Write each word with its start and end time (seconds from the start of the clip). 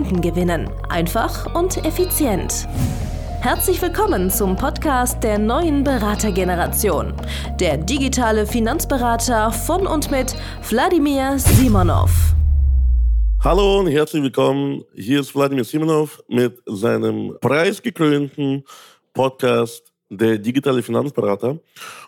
Kunden 0.00 0.22
gewinnen. 0.22 0.70
Einfach 0.88 1.54
und 1.54 1.84
effizient. 1.84 2.66
Herzlich 3.42 3.82
willkommen 3.82 4.30
zum 4.30 4.56
Podcast 4.56 5.22
der 5.22 5.38
neuen 5.38 5.84
Beratergeneration. 5.84 7.12
Der 7.60 7.76
digitale 7.76 8.46
Finanzberater 8.46 9.52
von 9.52 9.86
und 9.86 10.10
mit 10.10 10.34
Wladimir 10.70 11.38
Simonov. 11.38 12.10
Hallo 13.44 13.80
und 13.80 13.88
herzlich 13.88 14.22
willkommen. 14.22 14.82
Hier 14.94 15.20
ist 15.20 15.34
Wladimir 15.34 15.64
Simonov 15.64 16.22
mit 16.28 16.62
seinem 16.64 17.36
preisgekrönten 17.38 18.64
Podcast 19.12 19.92
der 20.08 20.38
digitale 20.38 20.82
Finanzberater. 20.82 21.58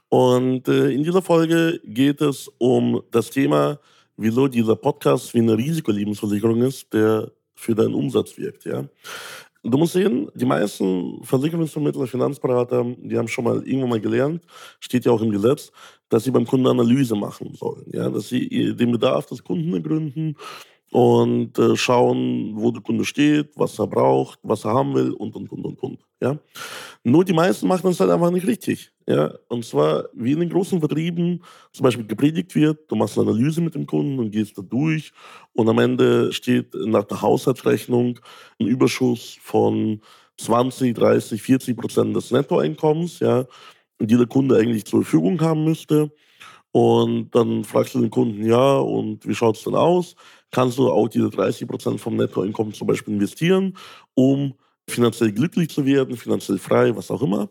Und 0.08 0.66
äh, 0.66 0.88
in 0.92 1.04
dieser 1.04 1.20
Folge 1.20 1.78
geht 1.84 2.22
es 2.22 2.50
um 2.56 3.02
das 3.10 3.28
Thema, 3.28 3.78
wieso 4.16 4.48
dieser 4.48 4.76
Podcast 4.76 5.34
wie 5.34 5.40
eine 5.40 5.58
Risikolebensversicherung 5.58 6.62
ist, 6.62 6.90
der 6.94 7.30
für 7.62 7.74
deinen 7.74 7.94
Umsatz 7.94 8.36
wirkt. 8.36 8.64
Ja? 8.64 8.84
Du 9.62 9.78
musst 9.78 9.92
sehen, 9.92 10.28
die 10.34 10.44
meisten 10.44 11.22
Versicherungsvermittler, 11.22 12.08
Finanzberater, 12.08 12.84
die 12.98 13.16
haben 13.16 13.28
schon 13.28 13.44
mal 13.44 13.62
irgendwann 13.64 13.90
mal 13.90 14.00
gelernt, 14.00 14.44
steht 14.80 15.04
ja 15.04 15.12
auch 15.12 15.22
im 15.22 15.30
Gesetz, 15.30 15.70
dass 16.08 16.24
sie 16.24 16.32
beim 16.32 16.46
Kunden 16.46 16.66
Analyse 16.66 17.14
machen 17.14 17.54
sollen. 17.54 17.86
Ja? 17.92 18.10
Dass 18.10 18.28
sie 18.28 18.74
den 18.74 18.90
Bedarf 18.90 19.26
des 19.26 19.44
Kunden 19.44 19.72
ergründen 19.72 20.36
und 20.90 21.56
äh, 21.58 21.76
schauen, 21.76 22.52
wo 22.56 22.72
der 22.72 22.82
Kunde 22.82 23.04
steht, 23.04 23.52
was 23.56 23.78
er 23.78 23.86
braucht, 23.86 24.40
was 24.42 24.64
er 24.64 24.74
haben 24.74 24.94
will 24.94 25.12
und, 25.12 25.36
und, 25.36 25.50
und, 25.52 25.64
und, 25.64 25.82
und. 25.82 25.98
Ja? 26.22 26.38
Nur 27.02 27.24
die 27.24 27.32
meisten 27.32 27.66
machen 27.66 27.82
das 27.82 27.98
halt 27.98 28.10
einfach 28.10 28.30
nicht 28.30 28.46
richtig. 28.46 28.92
Ja? 29.08 29.34
Und 29.48 29.64
zwar, 29.64 30.04
wie 30.14 30.32
in 30.32 30.40
den 30.40 30.50
großen 30.50 30.78
Vertrieben 30.78 31.42
zum 31.72 31.82
Beispiel 31.82 32.06
gepredigt 32.06 32.54
wird, 32.54 32.90
du 32.90 32.94
machst 32.94 33.18
eine 33.18 33.28
Analyse 33.28 33.60
mit 33.60 33.74
dem 33.74 33.86
Kunden 33.86 34.20
und 34.20 34.30
gehst 34.30 34.56
da 34.56 34.62
durch 34.62 35.12
und 35.52 35.68
am 35.68 35.80
Ende 35.80 36.32
steht 36.32 36.74
nach 36.74 37.04
der 37.04 37.20
Haushaltsrechnung 37.20 38.20
ein 38.60 38.66
Überschuss 38.68 39.36
von 39.42 40.00
20, 40.38 40.94
30, 40.94 41.42
40 41.42 41.76
Prozent 41.76 42.16
des 42.16 42.30
Nettoeinkommens, 42.30 43.18
ja, 43.18 43.44
die 44.00 44.16
der 44.16 44.26
Kunde 44.26 44.56
eigentlich 44.56 44.84
zur 44.84 45.02
Verfügung 45.02 45.40
haben 45.40 45.64
müsste. 45.64 46.12
Und 46.70 47.34
dann 47.34 47.64
fragst 47.64 47.94
du 47.94 48.00
den 48.00 48.10
Kunden, 48.10 48.46
ja, 48.46 48.76
und 48.76 49.26
wie 49.26 49.34
schaut 49.34 49.56
es 49.56 49.64
denn 49.64 49.74
aus? 49.74 50.14
Kannst 50.52 50.78
du 50.78 50.88
auch 50.88 51.08
diese 51.08 51.30
30 51.30 51.66
Prozent 51.68 52.00
vom 52.00 52.16
Nettoeinkommen 52.16 52.72
zum 52.72 52.86
Beispiel 52.86 53.14
investieren, 53.14 53.76
um 54.14 54.54
finanziell 54.88 55.32
glücklich 55.32 55.70
zu 55.70 55.84
werden, 55.84 56.16
finanziell 56.16 56.58
frei, 56.58 56.94
was 56.94 57.10
auch 57.10 57.22
immer? 57.22 57.48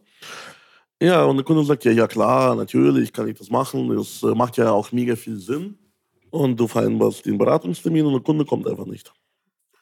Ja, 1.01 1.25
und 1.25 1.37
der 1.37 1.45
Kunde 1.45 1.63
sagt, 1.63 1.83
ja, 1.85 1.91
ja 1.91 2.07
klar, 2.07 2.55
natürlich 2.55 3.11
kann 3.11 3.27
ich 3.27 3.37
das 3.37 3.49
machen. 3.49 3.89
Das 3.95 4.21
äh, 4.21 4.35
macht 4.35 4.57
ja 4.57 4.71
auch 4.71 4.91
mega 4.91 5.15
viel 5.15 5.37
Sinn. 5.37 5.77
Und 6.29 6.59
du 6.59 6.67
vereinbarst 6.67 7.25
den 7.25 7.37
Beratungstermin 7.37 8.05
und 8.05 8.13
der 8.13 8.21
Kunde 8.21 8.45
kommt 8.45 8.67
einfach 8.67 8.85
nicht. 8.85 9.11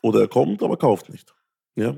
Oder 0.01 0.21
er 0.21 0.27
kommt, 0.27 0.63
aber 0.63 0.77
kauft 0.77 1.09
nicht. 1.09 1.35
Ja? 1.75 1.95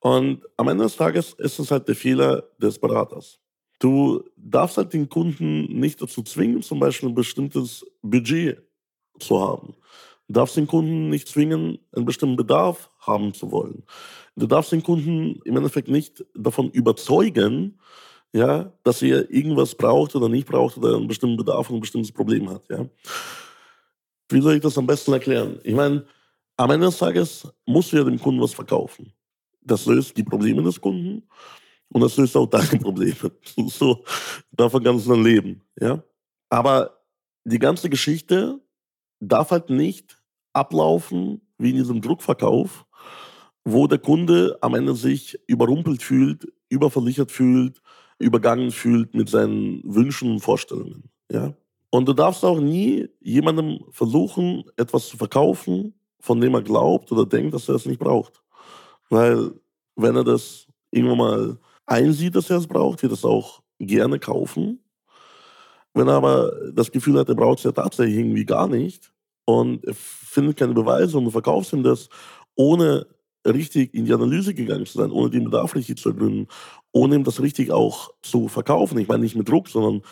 Und 0.00 0.42
am 0.56 0.68
Ende 0.68 0.84
des 0.84 0.96
Tages 0.96 1.34
ist 1.34 1.58
es 1.58 1.70
halt 1.70 1.86
der 1.86 1.94
Fehler 1.94 2.44
des 2.58 2.78
Beraters. 2.78 3.38
Du 3.78 4.24
darfst 4.36 4.78
halt 4.78 4.92
den 4.92 5.08
Kunden 5.08 5.66
nicht 5.78 6.00
dazu 6.00 6.22
zwingen, 6.22 6.62
zum 6.62 6.80
Beispiel 6.80 7.10
ein 7.10 7.14
bestimmtes 7.14 7.84
Budget 8.02 8.62
zu 9.18 9.40
haben. 9.40 9.74
Du 10.28 10.34
darfst 10.34 10.56
den 10.56 10.66
Kunden 10.66 11.10
nicht 11.10 11.28
zwingen, 11.28 11.78
einen 11.92 12.06
bestimmten 12.06 12.36
Bedarf 12.36 12.90
haben 13.06 13.34
zu 13.34 13.50
wollen. 13.50 13.84
Du 14.36 14.46
darfst 14.46 14.72
den 14.72 14.82
Kunden 14.82 15.40
im 15.44 15.56
Endeffekt 15.56 15.88
nicht 15.88 16.24
davon 16.34 16.70
überzeugen, 16.70 17.78
ja, 18.32 18.72
dass 18.82 19.00
er 19.02 19.30
irgendwas 19.30 19.74
braucht 19.74 20.16
oder 20.16 20.28
nicht 20.28 20.48
braucht 20.48 20.76
oder 20.76 20.96
einen 20.96 21.06
bestimmten 21.06 21.36
Bedarf 21.36 21.70
und 21.70 21.76
ein 21.76 21.80
bestimmtes 21.80 22.10
Problem 22.10 22.50
hat. 22.50 22.68
Ja. 22.68 22.86
Wie 24.28 24.40
soll 24.40 24.56
ich 24.56 24.62
das 24.62 24.76
am 24.76 24.86
besten 24.86 25.12
erklären? 25.12 25.60
Ich 25.62 25.74
meine, 25.74 26.04
am 26.56 26.70
Ende 26.70 26.86
des 26.86 26.98
Tages 26.98 27.46
musst 27.66 27.92
du 27.92 27.96
ja 27.96 28.04
dem 28.04 28.20
Kunden 28.20 28.40
was 28.40 28.54
verkaufen. 28.54 29.12
Das 29.60 29.86
löst 29.86 30.16
die 30.16 30.24
Probleme 30.24 30.62
des 30.62 30.80
Kunden 30.80 31.22
und 31.88 32.00
das 32.00 32.16
löst 32.16 32.36
auch 32.36 32.46
deine 32.46 32.66
Probleme. 32.80 33.30
So, 33.68 34.04
davon 34.50 34.82
kannst 34.82 35.06
du 35.06 35.10
dann 35.10 35.22
leben. 35.22 35.62
Ja? 35.80 36.02
Aber 36.48 36.98
die 37.44 37.58
ganze 37.58 37.88
Geschichte 37.88 38.60
darf 39.20 39.50
halt 39.50 39.70
nicht 39.70 40.20
ablaufen 40.52 41.40
wie 41.58 41.70
in 41.70 41.76
diesem 41.76 42.00
Druckverkauf, 42.00 42.86
wo 43.64 43.86
der 43.86 43.98
Kunde 43.98 44.58
am 44.60 44.74
Ende 44.74 44.94
sich 44.94 45.38
überrumpelt 45.46 46.02
fühlt, 46.02 46.52
überversichert 46.68 47.30
fühlt, 47.30 47.80
übergangen 48.18 48.70
fühlt 48.70 49.14
mit 49.14 49.28
seinen 49.28 49.82
Wünschen 49.84 50.32
und 50.32 50.40
Vorstellungen. 50.40 51.10
Ja? 51.30 51.54
Und 51.90 52.06
du 52.08 52.12
darfst 52.12 52.44
auch 52.44 52.60
nie 52.60 53.08
jemandem 53.20 53.80
versuchen, 53.90 54.64
etwas 54.76 55.08
zu 55.08 55.16
verkaufen, 55.16 55.94
von 56.20 56.40
dem 56.40 56.54
er 56.54 56.62
glaubt 56.62 57.12
oder 57.12 57.26
denkt, 57.26 57.54
dass 57.54 57.68
er 57.68 57.76
es 57.76 57.86
nicht 57.86 58.00
braucht. 58.00 58.42
Weil 59.10 59.52
wenn 59.96 60.16
er 60.16 60.24
das 60.24 60.66
irgendwann 60.90 61.18
mal 61.18 61.58
einsieht, 61.86 62.34
dass 62.34 62.50
er 62.50 62.58
es 62.58 62.66
braucht, 62.66 63.02
wird 63.02 63.12
es 63.12 63.24
auch 63.24 63.62
gerne 63.78 64.18
kaufen. 64.18 64.80
Wenn 65.92 66.08
er 66.08 66.14
aber 66.14 66.52
das 66.72 66.90
Gefühl 66.90 67.18
hat, 67.18 67.28
er 67.28 67.34
braucht 67.34 67.58
es 67.58 67.64
ja 67.64 67.72
tatsächlich 67.72 68.16
irgendwie 68.16 68.44
gar 68.44 68.66
nicht 68.66 69.12
und 69.44 69.82
findet 69.94 70.56
keine 70.56 70.74
Beweise 70.74 71.18
und 71.18 71.30
verkaufst 71.30 71.72
ihm 71.72 71.82
das, 71.82 72.08
ohne 72.54 73.06
richtig 73.46 73.92
in 73.94 74.06
die 74.06 74.12
Analyse 74.12 74.54
gegangen 74.54 74.86
zu 74.86 74.98
sein, 74.98 75.10
ohne 75.10 75.30
den 75.30 75.44
Bedarf 75.44 75.74
richtig 75.74 75.98
zu 75.98 76.10
ergründen, 76.10 76.48
ohne 76.92 77.16
ihm 77.16 77.24
das 77.24 77.40
richtig 77.40 77.70
auch 77.70 78.10
zu 78.22 78.48
verkaufen. 78.48 78.98
Ich 78.98 79.08
meine 79.08 79.22
nicht 79.22 79.36
mit 79.36 79.48
Druck, 79.48 79.68
sondern 79.68 80.02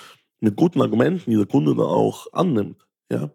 mit 0.41 0.57
guten 0.57 0.83
Argumenten, 0.83 1.31
die 1.31 1.37
der 1.37 1.47
Kunde 1.47 1.75
dann 1.75 1.87
auch 1.87 2.27
annimmt. 2.33 2.85
Ja? 3.11 3.31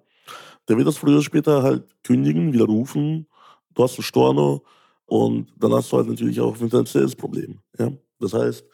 Der 0.68 0.78
wird 0.78 0.88
das 0.88 0.98
früher 0.98 1.16
oder 1.16 1.24
später 1.24 1.64
halt 1.64 1.84
kündigen, 2.04 2.54
widerrufen, 2.54 3.28
du 3.74 3.84
hast 3.84 3.98
einen 3.98 4.04
Storno 4.04 4.64
und 5.06 5.48
dann 5.58 5.74
hast 5.74 5.92
du 5.92 5.98
halt 5.98 6.08
natürlich 6.08 6.40
auch 6.42 6.60
ein 6.60 6.70
finanzielles 6.70 7.16
Problem. 7.16 7.60
Ja? 7.80 7.92
Das 8.20 8.34
heißt, 8.34 8.66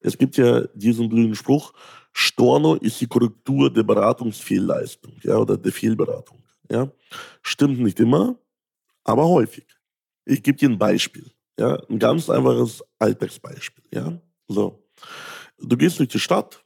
es 0.00 0.18
gibt 0.18 0.36
ja 0.36 0.62
diesen 0.74 1.08
blöden 1.08 1.34
Spruch, 1.34 1.72
Storno 2.12 2.74
ist 2.74 3.00
die 3.00 3.06
Korrektur 3.06 3.72
der 3.72 3.82
Beratungsfehlleistung 3.82 5.14
ja, 5.22 5.36
oder 5.36 5.56
der 5.56 5.72
Fehlberatung. 5.72 6.43
Ja. 6.70 6.90
Stimmt 7.42 7.80
nicht 7.80 8.00
immer, 8.00 8.38
aber 9.04 9.28
häufig. 9.28 9.66
Ich 10.24 10.42
gebe 10.42 10.58
dir 10.58 10.70
ein 10.70 10.78
Beispiel. 10.78 11.30
Ja, 11.58 11.76
ein 11.88 11.98
ganz 11.98 12.28
einfaches 12.30 12.82
Alltagsbeispiel. 12.98 13.84
Ja. 13.92 14.20
So. 14.48 14.88
Du 15.58 15.76
gehst 15.76 15.98
durch 15.98 16.08
die 16.08 16.18
Stadt, 16.18 16.64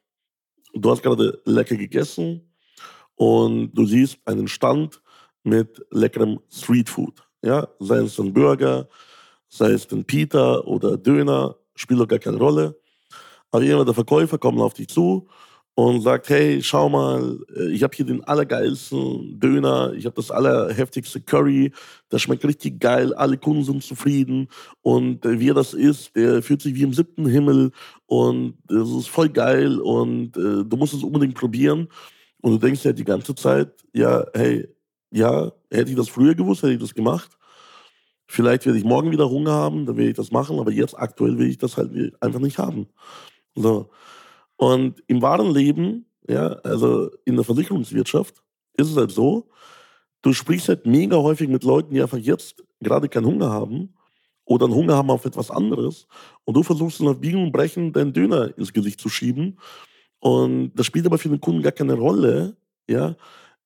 du 0.72 0.90
hast 0.90 1.02
gerade 1.02 1.40
lecker 1.44 1.76
gegessen 1.76 2.54
und 3.16 3.72
du 3.72 3.84
siehst 3.84 4.18
einen 4.24 4.48
Stand 4.48 5.02
mit 5.42 5.84
leckerem 5.90 6.40
Streetfood. 6.50 7.22
Ja, 7.42 7.68
sei 7.78 7.98
es 7.98 8.18
ein 8.18 8.32
Burger, 8.32 8.88
sei 9.48 9.72
es 9.72 9.90
ein 9.92 10.04
Pita 10.04 10.60
oder 10.60 10.96
Döner 10.96 11.56
spielt 11.74 12.00
doch 12.00 12.08
gar 12.08 12.18
keine 12.18 12.38
Rolle. 12.38 12.80
Aber 13.50 13.62
jemand, 13.62 13.88
der 13.88 13.94
Verkäufer 13.94 14.38
kommt 14.38 14.60
auf 14.60 14.74
dich 14.74 14.88
zu 14.88 15.28
und 15.78 16.00
sagt, 16.00 16.28
hey, 16.28 16.60
schau 16.60 16.88
mal, 16.88 17.38
äh, 17.54 17.68
ich 17.68 17.84
habe 17.84 17.94
hier 17.94 18.04
den 18.04 18.24
allergeilsten 18.24 19.38
Döner, 19.38 19.92
ich 19.92 20.06
habe 20.06 20.16
das 20.16 20.32
allerheftigste 20.32 21.20
Curry, 21.20 21.70
das 22.08 22.22
schmeckt 22.22 22.44
richtig 22.44 22.80
geil, 22.80 23.14
alle 23.14 23.38
Kunden 23.38 23.62
sind 23.62 23.84
zufrieden 23.84 24.48
und 24.82 25.24
äh, 25.24 25.38
wie 25.38 25.50
er 25.50 25.54
das 25.54 25.74
ist, 25.74 26.16
der 26.16 26.42
fühlt 26.42 26.62
sich 26.62 26.74
wie 26.74 26.82
im 26.82 26.92
siebten 26.92 27.26
Himmel 27.26 27.70
und 28.06 28.58
das 28.66 28.90
ist 28.90 29.08
voll 29.08 29.28
geil 29.28 29.78
und 29.78 30.36
äh, 30.36 30.64
du 30.64 30.76
musst 30.76 30.94
es 30.94 31.04
unbedingt 31.04 31.36
probieren. 31.36 31.86
Und 32.40 32.52
du 32.54 32.58
denkst 32.58 32.84
ja 32.84 32.92
die 32.92 33.04
ganze 33.04 33.36
Zeit, 33.36 33.70
ja, 33.92 34.26
hey, 34.34 34.66
ja, 35.12 35.52
hätte 35.70 35.90
ich 35.90 35.96
das 35.96 36.08
früher 36.08 36.34
gewusst, 36.34 36.64
hätte 36.64 36.72
ich 36.72 36.80
das 36.80 36.92
gemacht. 36.92 37.30
Vielleicht 38.26 38.66
werde 38.66 38.80
ich 38.80 38.84
morgen 38.84 39.12
wieder 39.12 39.30
Hunger 39.30 39.52
haben, 39.52 39.86
dann 39.86 39.96
werde 39.96 40.10
ich 40.10 40.16
das 40.16 40.32
machen, 40.32 40.58
aber 40.58 40.72
jetzt 40.72 40.98
aktuell 40.98 41.38
will 41.38 41.48
ich 41.48 41.58
das 41.58 41.76
halt 41.76 41.92
einfach 42.20 42.40
nicht 42.40 42.58
haben. 42.58 42.88
So. 43.54 43.90
Und 44.58 45.02
im 45.06 45.22
wahren 45.22 45.52
Leben, 45.52 46.06
ja, 46.28 46.48
also 46.64 47.10
in 47.24 47.36
der 47.36 47.44
Versicherungswirtschaft, 47.44 48.42
ist 48.74 48.90
es 48.90 48.96
halt 48.96 49.12
so, 49.12 49.48
du 50.22 50.32
sprichst 50.32 50.68
halt 50.68 50.84
mega 50.84 51.16
häufig 51.16 51.48
mit 51.48 51.64
Leuten, 51.64 51.94
die 51.94 52.02
einfach 52.02 52.18
jetzt 52.18 52.64
gerade 52.80 53.08
keinen 53.08 53.26
Hunger 53.26 53.50
haben 53.50 53.94
oder 54.44 54.66
einen 54.66 54.74
Hunger 54.74 54.96
haben 54.96 55.10
auf 55.10 55.24
etwas 55.24 55.50
anderes 55.50 56.06
und 56.44 56.54
du 56.54 56.62
versuchst 56.62 57.00
dann 57.00 57.08
auf 57.08 57.20
Biegen 57.20 57.42
und 57.42 57.52
Brechen 57.52 57.92
deinen 57.92 58.12
Döner 58.12 58.56
ins 58.58 58.72
Gesicht 58.72 59.00
zu 59.00 59.08
schieben 59.08 59.58
und 60.20 60.72
das 60.74 60.86
spielt 60.86 61.06
aber 61.06 61.18
für 61.18 61.28
den 61.28 61.40
Kunden 61.40 61.62
gar 61.62 61.72
keine 61.72 61.94
Rolle, 61.94 62.56
ja, 62.88 63.16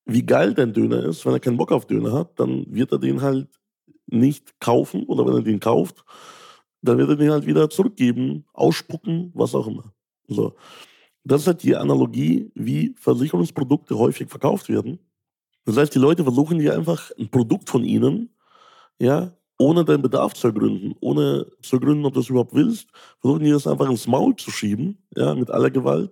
wie 0.04 0.26
geil 0.26 0.54
dein 0.54 0.72
Döner 0.72 1.04
ist. 1.04 1.24
Wenn 1.24 1.32
er 1.32 1.40
keinen 1.40 1.56
Bock 1.56 1.72
auf 1.72 1.86
Döner 1.86 2.12
hat, 2.12 2.38
dann 2.38 2.66
wird 2.68 2.92
er 2.92 2.98
den 2.98 3.22
halt 3.22 3.48
nicht 4.06 4.60
kaufen 4.60 5.04
oder 5.04 5.26
wenn 5.26 5.34
er 5.34 5.42
den 5.42 5.60
kauft, 5.60 6.04
dann 6.82 6.98
wird 6.98 7.08
er 7.08 7.16
den 7.16 7.30
halt 7.30 7.46
wieder 7.46 7.70
zurückgeben, 7.70 8.44
ausspucken, 8.52 9.30
was 9.34 9.54
auch 9.54 9.66
immer. 9.66 9.94
So. 10.28 10.54
Das 11.24 11.42
ist 11.42 11.46
halt 11.46 11.62
die 11.62 11.76
Analogie, 11.76 12.50
wie 12.54 12.94
Versicherungsprodukte 12.98 13.96
häufig 13.96 14.28
verkauft 14.28 14.68
werden. 14.68 14.98
Das 15.64 15.76
heißt, 15.76 15.94
die 15.94 16.00
Leute 16.00 16.24
versuchen 16.24 16.58
dir 16.58 16.74
einfach 16.74 17.10
ein 17.18 17.30
Produkt 17.30 17.68
von 17.68 17.84
ihnen, 17.84 18.30
ja, 18.98 19.32
ohne 19.58 19.84
deinen 19.84 20.02
Bedarf 20.02 20.34
zu 20.34 20.48
ergründen, 20.48 20.94
ohne 21.00 21.46
zu 21.62 21.76
ergründen, 21.76 22.04
ob 22.04 22.14
du 22.14 22.20
das 22.20 22.28
überhaupt 22.28 22.54
willst, 22.54 22.88
versuchen 23.20 23.44
die 23.44 23.50
das 23.50 23.66
einfach 23.66 23.88
ins 23.88 24.08
Maul 24.08 24.34
zu 24.36 24.50
schieben, 24.50 24.98
ja, 25.14 25.34
mit 25.34 25.50
aller 25.50 25.70
Gewalt. 25.70 26.10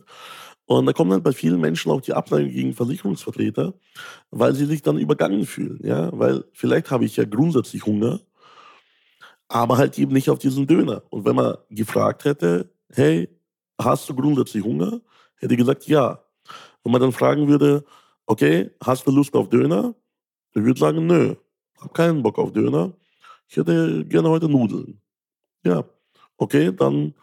Und 0.67 0.87
da 0.87 0.93
kommt 0.93 1.11
dann 1.11 1.23
bei 1.23 1.33
vielen 1.33 1.61
Menschen 1.61 1.91
auch 1.91 2.01
die 2.01 2.13
Abneigung 2.13 2.53
gegen 2.53 2.75
Versicherungsvertreter, 2.75 3.75
weil 4.31 4.55
sie 4.55 4.67
sich 4.67 4.83
dann 4.83 4.99
übergangen 4.99 5.45
fühlen, 5.45 5.81
ja, 5.83 6.17
weil 6.17 6.45
vielleicht 6.53 6.93
habe 6.93 7.05
ich 7.05 7.17
ja 7.17 7.25
grundsätzlich 7.25 7.85
Hunger, 7.85 8.21
aber 9.49 9.79
halt 9.79 9.99
eben 9.99 10.13
nicht 10.13 10.31
auf 10.31 10.39
diesen 10.39 10.69
Döner. 10.69 11.03
Und 11.11 11.25
wenn 11.25 11.35
man 11.35 11.57
gefragt 11.71 12.25
hätte, 12.25 12.71
hey, 12.93 13.29
hast 13.85 14.09
du 14.09 14.15
grundsätzlich 14.15 14.65
Hunger? 14.65 15.01
Hätte 15.37 15.57
gesagt, 15.57 15.87
ja. 15.87 16.23
Wenn 16.83 16.93
man 16.93 17.01
dann 17.01 17.13
fragen 17.13 17.49
würde, 17.49 17.85
okay, 18.27 18.71
hast 18.83 19.07
du 19.07 19.11
Lust 19.11 19.35
auf 19.35 19.49
Döner? 19.49 19.95
Ich 20.55 20.63
würde 20.63 20.81
sagen, 20.81 21.07
nö, 21.07 21.35
habe 21.81 21.93
keinen 21.93 22.23
Bock 22.23 22.39
auf 22.39 22.53
Döner. 22.53 22.93
Ich 23.49 23.57
hätte 23.57 24.05
gerne 24.07 24.29
heute 24.29 24.49
Nudeln. 24.49 25.01
Ja, 25.65 25.85
okay, 26.37 26.73
dann 26.75 27.15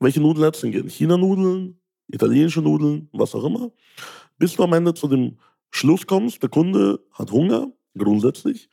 welche 0.00 0.20
Nudeln 0.20 0.44
hättest 0.44 0.64
denn 0.64 0.72
gern? 0.72 0.88
China-Nudeln, 0.88 1.78
italienische 2.08 2.62
Nudeln, 2.62 3.08
was 3.12 3.34
auch 3.34 3.44
immer. 3.44 3.70
Bis 4.38 4.56
du 4.56 4.64
am 4.64 4.72
Ende 4.72 4.94
zu 4.94 5.08
dem 5.08 5.38
Schluss 5.70 6.06
kommst, 6.06 6.42
der 6.42 6.48
Kunde 6.48 7.00
hat 7.12 7.30
Hunger, 7.30 7.70
grundsätzlich, 7.96 8.68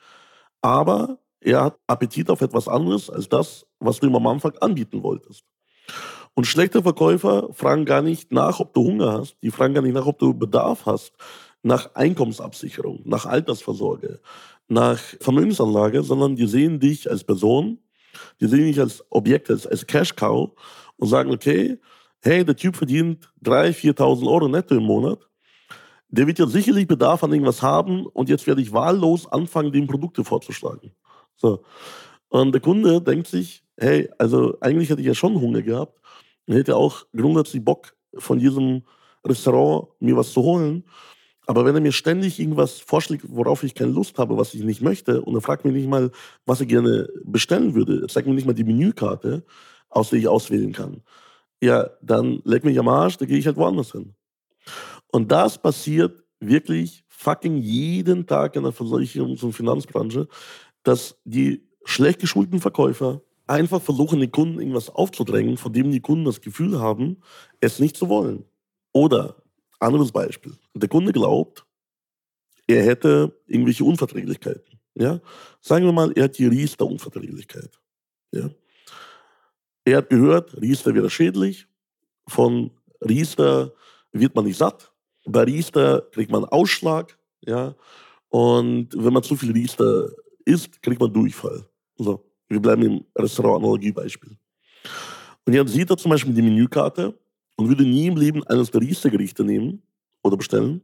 aber 0.62 1.20
er 1.42 1.66
hat 1.66 1.80
Appetit 1.88 2.30
auf 2.30 2.42
etwas 2.42 2.68
anderes 2.68 3.10
als 3.10 3.28
das, 3.28 3.66
was 3.80 4.00
du 4.00 4.08
ihm 4.08 4.16
am 4.16 4.28
Anfang 4.28 4.58
anbieten 4.58 5.04
wolltest. 5.04 5.44
Und 6.38 6.46
schlechte 6.46 6.84
Verkäufer 6.84 7.50
fragen 7.52 7.86
gar 7.86 8.04
nicht 8.04 8.32
nach, 8.32 8.60
ob 8.60 8.72
du 8.76 8.84
Hunger 8.84 9.12
hast. 9.14 9.38
Die 9.42 9.50
fragen 9.50 9.74
gar 9.74 9.82
nicht 9.82 9.96
nach, 9.96 10.06
ob 10.06 10.20
du 10.20 10.36
Bedarf 10.36 10.86
hast, 10.86 11.14
nach 11.64 11.96
Einkommensabsicherung, 11.96 13.02
nach 13.06 13.26
Altersvorsorge, 13.26 14.20
nach 14.68 15.00
Vermögensanlage, 15.20 16.04
sondern 16.04 16.36
die 16.36 16.46
sehen 16.46 16.80
dich 16.80 17.10
als 17.10 17.24
Person, 17.24 17.80
die 18.40 18.46
sehen 18.46 18.66
dich 18.66 18.80
als 18.80 19.04
Objekt, 19.10 19.50
als, 19.50 19.66
als 19.66 19.88
Cash 19.88 20.16
Cow 20.16 20.52
und 20.98 21.08
sagen, 21.08 21.32
okay, 21.32 21.80
hey, 22.22 22.46
der 22.46 22.56
Typ 22.56 22.76
verdient 22.76 23.32
3.000, 23.44 23.98
4.000 23.98 24.32
Euro 24.32 24.48
netto 24.48 24.76
im 24.76 24.84
Monat. 24.84 25.28
Der 26.10 26.28
wird 26.28 26.38
ja 26.38 26.46
sicherlich 26.46 26.86
Bedarf 26.86 27.24
an 27.24 27.32
irgendwas 27.34 27.64
haben 27.64 28.06
und 28.06 28.30
jetzt 28.30 28.46
werde 28.46 28.62
ich 28.62 28.72
wahllos 28.72 29.26
anfangen, 29.26 29.72
dem 29.72 29.88
Produkte 29.88 30.24
vorzuschlagen. 30.24 30.92
So. 31.36 31.64
Und 32.30 32.52
der 32.52 32.62
Kunde 32.62 33.02
denkt 33.02 33.26
sich, 33.26 33.64
hey, 33.76 34.08
also 34.20 34.56
eigentlich 34.62 34.92
hätte 34.92 35.02
ich 35.02 35.08
ja 35.08 35.16
schon 35.16 35.42
Hunger 35.42 35.64
gehabt 35.64 35.98
und 36.48 36.56
hätte 36.56 36.76
auch 36.76 37.06
grundsätzlich 37.16 37.64
Bock, 37.64 37.94
von 38.18 38.40
diesem 38.40 38.84
Restaurant 39.26 39.90
mir 40.00 40.16
was 40.16 40.32
zu 40.32 40.42
holen. 40.42 40.84
Aber 41.46 41.66
wenn 41.66 41.76
er 41.76 41.82
mir 41.82 41.92
ständig 41.92 42.40
irgendwas 42.40 42.80
vorschlägt, 42.80 43.26
worauf 43.28 43.64
ich 43.64 43.76
keine 43.76 43.92
Lust 43.92 44.18
habe, 44.18 44.38
was 44.38 44.54
ich 44.54 44.64
nicht 44.64 44.82
möchte, 44.82 45.22
und 45.22 45.36
er 45.36 45.42
fragt 45.42 45.66
mich 45.66 45.74
nicht 45.74 45.88
mal, 45.88 46.12
was 46.46 46.60
er 46.60 46.66
gerne 46.66 47.10
bestellen 47.24 47.74
würde, 47.74 48.02
er 48.02 48.08
zeigt 48.08 48.28
mir 48.28 48.34
nicht 48.34 48.48
mal 48.48 48.54
die 48.54 48.64
Menükarte, 48.64 49.46
aus 49.90 50.10
der 50.10 50.20
ich 50.20 50.28
auswählen 50.28 50.74
kann, 50.74 51.04
ja, 51.62 51.90
dann 52.02 52.42
leck 52.44 52.66
mich 52.66 52.78
am 52.78 52.88
Arsch, 52.88 53.18
da 53.18 53.26
gehe 53.26 53.38
ich 53.38 53.48
halt 53.48 53.58
woanders 53.58 53.92
hin. 53.92 54.14
Und 55.12 55.32
das 55.32 55.58
passiert 55.58 56.24
wirklich 56.40 57.04
fucking 57.08 57.58
jeden 57.58 58.28
Tag 58.28 58.56
in 58.56 58.64
der 58.64 58.74
Versicherungs- 58.74 59.44
und 59.44 59.54
Finanzbranche, 59.54 60.28
dass 60.84 61.20
die 61.24 61.68
schlecht 61.84 62.20
geschulten 62.20 62.60
Verkäufer 62.60 63.22
einfach 63.48 63.82
versuchen, 63.82 64.20
den 64.20 64.32
Kunden 64.32 64.60
irgendwas 64.60 64.90
aufzudrängen, 64.90 65.58
von 65.58 65.74
dem 65.74 65.92
die 65.92 66.02
Kunden 66.02 66.26
das 66.26 66.42
Gefühl 66.42 66.80
haben, 66.80 67.18
es 67.60 67.80
nicht 67.80 67.98
zu 67.98 68.10
wollen. 68.10 68.46
Oder 68.94 69.36
anderes 69.80 70.12
Beispiel. 70.12 70.54
Der 70.74 70.90
Kunde 70.90 71.12
glaubt, 71.14 71.66
er 72.68 72.84
hätte 72.84 73.40
irgendwelche 73.46 73.84
Unverträglichkeiten. 73.84 74.80
Ja? 74.96 75.22
Sagen 75.62 75.86
wir 75.86 75.94
mal, 75.94 76.12
er 76.14 76.26
hat 76.26 76.38
die 76.38 76.48
Riester-Unverträglichkeit. 76.48 77.80
Ja? 78.32 78.50
Er 79.86 79.98
hat 79.98 80.10
gehört, 80.10 80.60
Riester 80.62 80.94
wäre 80.94 81.10
schädlich. 81.10 81.68
Von 82.28 82.72
Riester 83.02 83.74
wird 84.12 84.36
man 84.36 84.46
nicht 84.46 84.58
satt. 84.58 84.92
Bei 85.26 85.44
Riester 85.44 86.02
kriegt 86.12 86.32
man 86.32 86.46
Ausschlag. 86.46 87.18
Ja? 87.42 87.76
Und 88.30 88.90
wenn 88.94 89.14
man 89.14 89.24
zu 89.24 89.36
viel 89.38 89.52
Riester 89.52 90.10
isst, 90.44 90.82
kriegt 90.82 91.00
man 91.00 91.14
Durchfall. 91.14 91.70
So, 91.96 92.27
wir 92.50 92.60
bleiben 92.60 92.84
im 92.84 93.06
Restaurant-Analogie-Beispiel. 93.18 94.38
Und 95.46 95.54
jetzt 95.54 95.74
sieht 95.74 95.90
er 95.90 95.98
zum 95.98 96.12
Beispiel 96.12 96.34
die 96.34 96.42
Menükarte 96.42 97.18
und 97.56 97.70
würde 97.70 97.84
nie 97.84 98.08
im 98.08 98.18
Leben 98.18 98.44
eines 98.44 98.72
der 98.72 98.82
Riester-Gerichte 98.82 99.44
nehmen 99.44 99.82
oder 100.24 100.38
bestellen, 100.38 100.82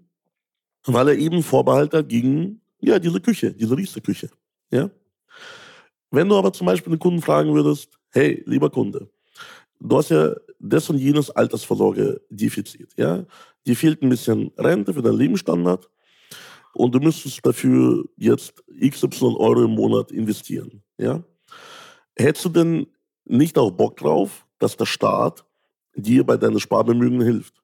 weil 0.86 1.10
er 1.10 1.18
eben 1.18 1.44
Vorbehalt 1.44 1.94
hat 1.94 2.10
gegen 2.10 2.62
ja, 2.80 3.00
diese 3.00 3.22
Küche, 3.22 3.54
diese 3.54 3.78
Riester-Küche. 3.78 4.30
Ja? 4.72 4.90
Wenn 6.12 6.30
du 6.30 6.36
aber 6.36 6.52
zum 6.54 6.68
Beispiel 6.68 6.94
den 6.94 7.00
Kunden 7.00 7.22
fragen 7.22 7.54
würdest, 7.54 7.98
hey, 8.12 8.44
lieber 8.46 8.70
Kunde, 8.70 9.10
du 9.80 9.98
hast 9.98 10.10
ja 10.10 10.34
das 10.60 10.90
und 10.90 10.98
jenes 10.98 11.30
Altersvorsorgedefizit. 11.30 12.90
Ja? 12.98 13.26
Dir 13.66 13.76
fehlt 13.76 14.02
ein 14.02 14.10
bisschen 14.10 14.52
Rente 14.58 14.94
für 14.94 15.02
deinen 15.02 15.18
Lebensstandard 15.18 15.90
und 16.74 16.94
du 16.94 17.00
müsstest 17.00 17.46
dafür 17.46 18.06
jetzt 18.18 18.64
XY 18.80 19.36
Euro 19.38 19.64
im 19.64 19.72
Monat 19.72 20.12
investieren. 20.12 20.82
Ja? 20.98 21.24
Hättest 22.16 22.46
du 22.46 22.50
denn 22.50 22.88
nicht 23.26 23.58
auch 23.58 23.72
Bock 23.72 23.98
drauf, 23.98 24.46
dass 24.60 24.78
der 24.78 24.86
Staat 24.86 25.46
dir 25.96 26.26
bei 26.26 26.38
deinen 26.38 26.60
Sparbemühen 26.60 27.22
hilft. 27.22 27.62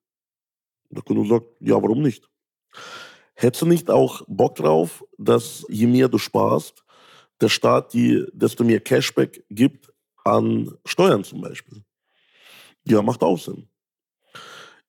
Der 0.90 1.04
Kunde 1.04 1.28
sagt, 1.28 1.48
ja, 1.60 1.76
warum 1.76 2.02
nicht? 2.02 2.30
Hättest 3.36 3.62
du 3.62 3.66
nicht 3.68 3.90
auch 3.90 4.24
Bock 4.28 4.56
drauf, 4.56 5.04
dass 5.18 5.66
je 5.70 5.88
mehr 5.88 6.10
du 6.10 6.18
sparst, 6.18 6.84
der 7.42 7.50
Staat 7.50 7.94
dir 7.94 8.30
desto 8.34 8.64
mehr 8.64 8.80
Cashback 8.80 9.46
gibt 9.50 9.92
an 10.24 10.72
Steuern 10.86 11.24
zum 11.24 11.42
Beispiel? 11.42 11.84
Ja, 12.84 13.02
macht 13.02 13.24
auch 13.24 13.38
Sinn. 13.38 13.70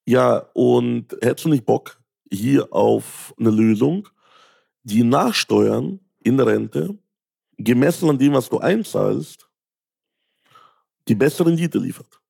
Ja, 0.05 0.39
und 0.55 1.13
hättest 1.21 1.45
du 1.45 1.51
nicht 1.51 1.65
Bock 1.65 2.01
hier 2.31 2.73
auf 2.73 3.35
eine 3.39 3.51
Lösung, 3.51 4.09
die 4.83 5.05
nach 5.05 5.35
Steuern 5.35 6.01
in 6.23 6.37
der 6.37 6.47
Rente, 6.47 6.99
gemessen 7.59 8.09
an 8.09 8.19
dem, 8.19 8.33
was 8.33 8.49
du 8.49 8.59
einzahlst, 8.59 9.50
die 11.11 11.17
bessere 11.17 11.49
Rendite 11.49 11.79
liefert? 11.79 12.21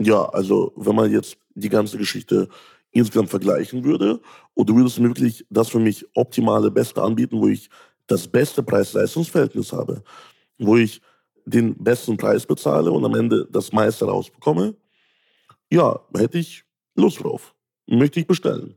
Ja, 0.00 0.24
also 0.30 0.72
wenn 0.76 0.96
man 0.96 1.12
jetzt 1.12 1.36
die 1.54 1.68
ganze 1.68 1.98
Geschichte 1.98 2.48
insgesamt 2.90 3.28
vergleichen 3.28 3.84
würde 3.84 4.20
und 4.54 4.68
du 4.68 4.76
würdest 4.76 4.98
mir 4.98 5.08
wirklich 5.08 5.44
das 5.50 5.68
für 5.68 5.78
mich 5.78 6.06
optimale 6.14 6.70
Beste 6.70 7.02
anbieten, 7.02 7.38
wo 7.38 7.48
ich 7.48 7.68
das 8.06 8.26
beste 8.26 8.62
Preis-Leistungs-Verhältnis 8.62 9.72
habe, 9.74 10.02
wo 10.58 10.76
ich 10.78 11.02
den 11.44 11.76
besten 11.76 12.16
Preis 12.16 12.46
bezahle 12.46 12.90
und 12.90 13.04
am 13.04 13.14
Ende 13.14 13.46
das 13.50 13.72
meiste 13.72 14.06
rausbekomme, 14.06 14.74
ja, 15.70 16.00
hätte 16.16 16.38
ich 16.38 16.64
Lust 16.94 17.22
drauf. 17.22 17.54
Möchte 17.86 18.20
ich 18.20 18.26
bestellen. 18.26 18.74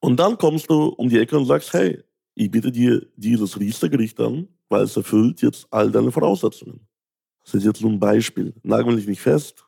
Und 0.00 0.18
dann 0.18 0.36
kommst 0.36 0.68
du 0.68 0.88
um 0.88 1.08
die 1.08 1.18
Ecke 1.18 1.38
und 1.38 1.46
sagst, 1.46 1.72
hey, 1.72 2.02
ich 2.34 2.50
biete 2.50 2.72
dir 2.72 3.06
dieses 3.14 3.58
Riester-Gericht 3.58 4.18
an, 4.18 4.48
weil 4.68 4.82
es 4.82 4.96
erfüllt 4.96 5.42
jetzt 5.42 5.68
all 5.70 5.92
deine 5.92 6.10
Voraussetzungen. 6.10 6.87
Das 7.48 7.62
ist 7.62 7.64
jetzt 7.64 7.80
nur 7.80 7.92
ein 7.92 7.98
Beispiel. 7.98 8.52
Nagel 8.62 8.94
mich 8.94 9.06
nicht 9.06 9.22
fest, 9.22 9.64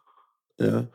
ja. 0.58 0.86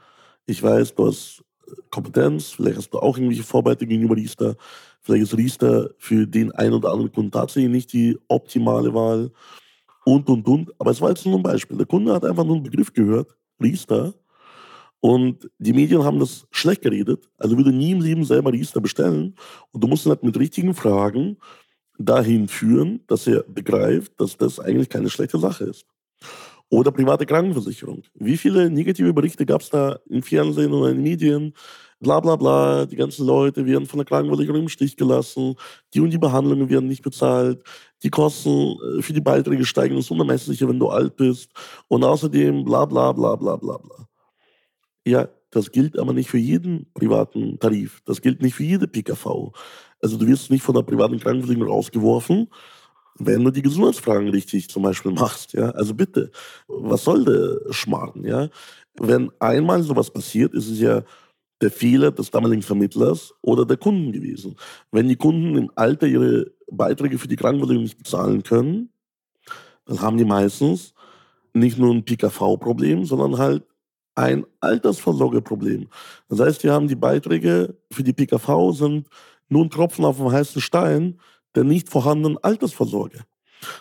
Ich 0.45 0.61
weiß, 0.61 0.93
du 0.93 1.07
hast 1.07 1.43
Kompetenz, 1.89 2.51
vielleicht 2.51 2.77
hast 2.77 2.91
du 2.91 2.99
auch 2.99 3.17
irgendwelche 3.17 3.41
Vorbehalte 3.41 3.87
gegenüber 3.87 4.15
Riester. 4.15 4.55
Vielleicht 5.01 5.23
ist 5.23 5.35
Riester 5.35 5.89
für 5.97 6.27
den 6.27 6.51
einen 6.51 6.75
oder 6.75 6.91
anderen 6.91 7.11
Kunden 7.11 7.31
tatsächlich 7.31 7.71
nicht 7.71 7.93
die 7.93 8.19
optimale 8.27 8.93
Wahl. 8.93 9.31
Und, 10.05 10.29
und, 10.29 10.47
und. 10.47 10.71
Aber 10.79 10.91
es 10.91 11.01
war 11.01 11.09
jetzt 11.09 11.25
nur 11.25 11.37
ein 11.37 11.43
Beispiel. 11.43 11.75
Der 11.75 11.87
Kunde 11.87 12.13
hat 12.13 12.23
einfach 12.23 12.43
nur 12.43 12.55
einen 12.57 12.63
Begriff 12.63 12.93
gehört, 12.93 13.35
Riester. 13.59 14.13
Und 14.99 15.49
die 15.57 15.73
Medien 15.73 16.03
haben 16.03 16.19
das 16.19 16.45
schlecht 16.51 16.83
geredet. 16.83 17.27
Also 17.39 17.57
würde 17.57 17.71
nie 17.71 17.93
im 17.93 18.01
Leben 18.01 18.23
selber 18.23 18.53
Riester 18.53 18.81
bestellen. 18.81 19.33
Und 19.71 19.83
du 19.83 19.87
musst 19.87 20.05
ihn 20.05 20.09
halt 20.09 20.21
mit 20.21 20.37
richtigen 20.37 20.75
Fragen 20.75 21.37
dahin 21.97 22.47
führen, 22.47 23.01
dass 23.07 23.25
er 23.25 23.41
begreift, 23.41 24.11
dass 24.21 24.37
das 24.37 24.59
eigentlich 24.59 24.89
keine 24.89 25.09
schlechte 25.09 25.39
Sache 25.39 25.63
ist. 25.63 25.87
Oder 26.69 26.91
private 26.91 27.25
Krankenversicherung. 27.25 28.03
Wie 28.15 28.37
viele 28.37 28.69
negative 28.69 29.13
Berichte 29.13 29.45
gab 29.45 29.61
es 29.61 29.69
da 29.69 29.99
im 30.09 30.23
Fernsehen 30.23 30.73
oder 30.73 30.89
in 30.89 30.97
den 30.97 31.03
Medien? 31.03 31.53
Bla 31.99 32.19
bla 32.19 32.35
bla, 32.35 32.85
die 32.85 32.95
ganzen 32.95 33.25
Leute 33.25 33.65
werden 33.65 33.85
von 33.85 33.99
der 33.99 34.05
Krankenversicherung 34.05 34.61
im 34.61 34.69
Stich 34.69 34.97
gelassen, 34.97 35.55
die 35.93 36.01
und 36.01 36.09
die 36.11 36.17
Behandlungen 36.17 36.69
werden 36.69 36.89
nicht 36.89 37.03
bezahlt, 37.03 37.63
die 38.03 38.09
Kosten 38.09 38.75
äh, 38.99 39.01
für 39.01 39.13
die 39.13 39.21
Beiträge 39.21 39.65
steigen 39.65 39.95
ins 39.95 40.11
Unermessliche, 40.11 40.67
wenn 40.67 40.79
du 40.79 40.89
alt 40.89 41.15
bist 41.15 41.51
und 41.87 42.03
außerdem 42.03 42.65
bla 42.65 42.85
bla 42.85 43.11
bla 43.13 43.35
bla 43.35 43.55
bla 43.55 43.77
bla. 43.77 44.07
Ja, 45.05 45.29
das 45.51 45.71
gilt 45.71 45.97
aber 45.97 46.13
nicht 46.13 46.29
für 46.29 46.37
jeden 46.37 46.91
privaten 46.93 47.59
Tarif, 47.59 48.01
das 48.05 48.21
gilt 48.21 48.41
nicht 48.41 48.55
für 48.55 48.63
jede 48.63 48.87
PKV. 48.87 49.53
Also 50.01 50.17
du 50.17 50.27
wirst 50.27 50.51
nicht 50.51 50.63
von 50.63 50.75
der 50.75 50.81
privaten 50.83 51.19
Krankenversicherung 51.19 51.69
rausgeworfen, 51.69 52.47
wenn 53.17 53.43
du 53.43 53.51
die 53.51 53.61
Gesundheitsfragen 53.61 54.29
richtig 54.29 54.69
zum 54.69 54.83
Beispiel 54.83 55.11
machst. 55.11 55.53
Ja? 55.53 55.71
Also 55.71 55.93
bitte, 55.93 56.31
was 56.67 57.03
soll 57.03 57.25
der 57.25 57.73
Schmarrn? 57.73 58.23
Ja? 58.23 58.49
Wenn 58.99 59.31
einmal 59.39 59.81
sowas 59.83 60.11
passiert, 60.11 60.53
ist 60.53 60.69
es 60.69 60.79
ja 60.79 61.03
der 61.61 61.71
Fehler 61.71 62.11
des 62.11 62.31
damaligen 62.31 62.61
Vermittlers 62.61 63.33
oder 63.41 63.65
der 63.65 63.77
Kunden 63.77 64.11
gewesen. 64.11 64.55
Wenn 64.91 65.07
die 65.07 65.15
Kunden 65.15 65.57
im 65.57 65.71
Alter 65.75 66.07
ihre 66.07 66.51
Beiträge 66.69 67.17
für 67.17 67.27
die 67.27 67.37
Krankenversicherung 67.37 67.83
nicht 67.83 67.97
bezahlen 67.97 68.43
können, 68.43 68.89
dann 69.85 70.01
haben 70.01 70.17
die 70.17 70.25
meistens 70.25 70.93
nicht 71.53 71.77
nur 71.77 71.93
ein 71.93 72.03
PKV-Problem, 72.03 73.05
sondern 73.05 73.37
halt 73.37 73.63
ein 74.15 74.45
Altersvorsorgeproblem. 74.59 75.87
Das 76.29 76.39
heißt, 76.39 76.63
die 76.63 76.69
haben 76.69 76.87
die 76.87 76.95
Beiträge 76.95 77.77
für 77.91 78.03
die 78.03 78.13
PKV 78.13 78.71
sind 78.71 79.07
nur 79.47 79.63
ein 79.63 79.69
Tropfen 79.69 80.05
auf 80.05 80.17
dem 80.17 80.31
heißen 80.31 80.61
Stein 80.61 81.19
der 81.55 81.63
nicht 81.63 81.89
vorhandenen 81.89 82.37
Altersvorsorge. 82.37 83.21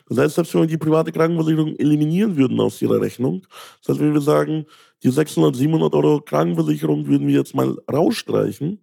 Das 0.09 0.19
heißt, 0.19 0.35
selbst 0.37 0.55
wenn 0.55 0.63
wir 0.63 0.69
die 0.69 0.79
private 0.79 1.13
Krankenversicherung 1.13 1.77
eliminieren 1.77 2.37
würden 2.37 2.61
aus 2.61 2.81
ihrer 2.81 3.01
Rechnung, 3.01 3.47
das 3.81 3.91
heißt, 3.91 4.01
wenn 4.01 4.15
wir 4.15 4.21
sagen, 4.21 4.67
die 5.03 5.11
600, 5.11 5.55
700 5.55 5.95
Euro 5.95 6.21
Krankenversicherung 6.21 7.07
würden 7.07 7.27
wir 7.29 7.35
jetzt 7.35 7.55
mal 7.55 7.77
rausstreichen, 7.93 8.81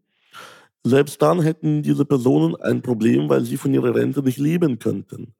selbst 0.84 1.22
dann 1.22 1.42
hätten 1.42 1.84
diese 1.84 2.06
Personen 2.06 2.56
ein 2.56 2.82
Problem, 2.82 3.30
weil 3.30 3.44
sie 3.46 3.58
von 3.58 3.74
ihrer 3.74 3.94
Rente 3.94 4.24
nicht 4.24 4.38
leben 4.38 4.80
könnten. 4.80 5.34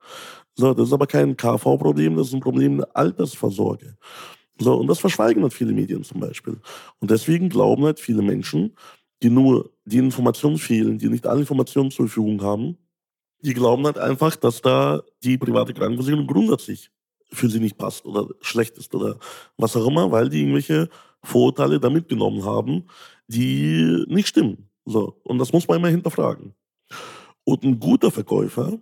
So, 0.56 0.74
das 0.74 0.88
ist 0.88 0.94
aber 0.94 1.08
kein 1.08 1.36
KV-Problem, 1.36 2.16
das 2.16 2.28
ist 2.28 2.34
ein 2.34 2.42
Problem 2.42 2.78
der 2.78 2.96
Altersvorsorge. 2.96 3.98
So, 4.60 4.76
und 4.76 4.88
das 4.88 5.00
verschweigen 5.00 5.42
halt 5.42 5.54
viele 5.54 5.74
Medien 5.74 6.04
zum 6.04 6.20
Beispiel. 6.20 6.58
Und 7.00 7.10
deswegen 7.10 7.50
glauben 7.50 7.84
halt 7.86 8.00
viele 8.00 8.22
Menschen, 8.22 8.76
die 9.24 9.30
nur 9.30 9.72
die 9.86 9.98
Informationen 9.98 10.58
fehlen, 10.58 11.00
die 11.00 11.10
nicht 11.10 11.26
alle 11.26 11.42
Informationen 11.42 11.90
zur 11.90 12.08
Verfügung 12.08 12.42
haben, 12.44 12.78
die 13.42 13.54
glauben 13.54 13.86
halt 13.86 13.98
einfach, 13.98 14.36
dass 14.36 14.62
da 14.62 15.02
die 15.24 15.38
private 15.38 15.74
Krankenversicherung 15.74 16.28
grundsätzlich 16.28 16.92
für 17.32 17.50
sie 17.50 17.60
nicht 17.60 17.78
passt 17.78 18.06
oder 18.06 18.28
schlecht 18.42 18.78
ist 18.78 18.94
oder 18.94 19.18
was 19.58 19.76
auch 19.76 19.88
immer, 19.88 20.12
weil 20.12 20.30
die 20.30 20.42
irgendwelche 20.42 20.90
Vorurteile 21.24 21.80
da 21.80 21.90
mitgenommen 21.90 22.44
haben, 22.44 22.86
die 23.28 24.04
nicht 24.08 24.28
stimmen. 24.28 24.70
So, 24.86 25.20
und 25.24 25.38
das 25.38 25.54
muss 25.54 25.68
man 25.68 25.78
immer 25.78 25.90
hinterfragen. 25.90 26.54
Und 27.44 27.64
ein 27.64 27.80
guter 27.80 28.12
Verkäufer, 28.12 28.80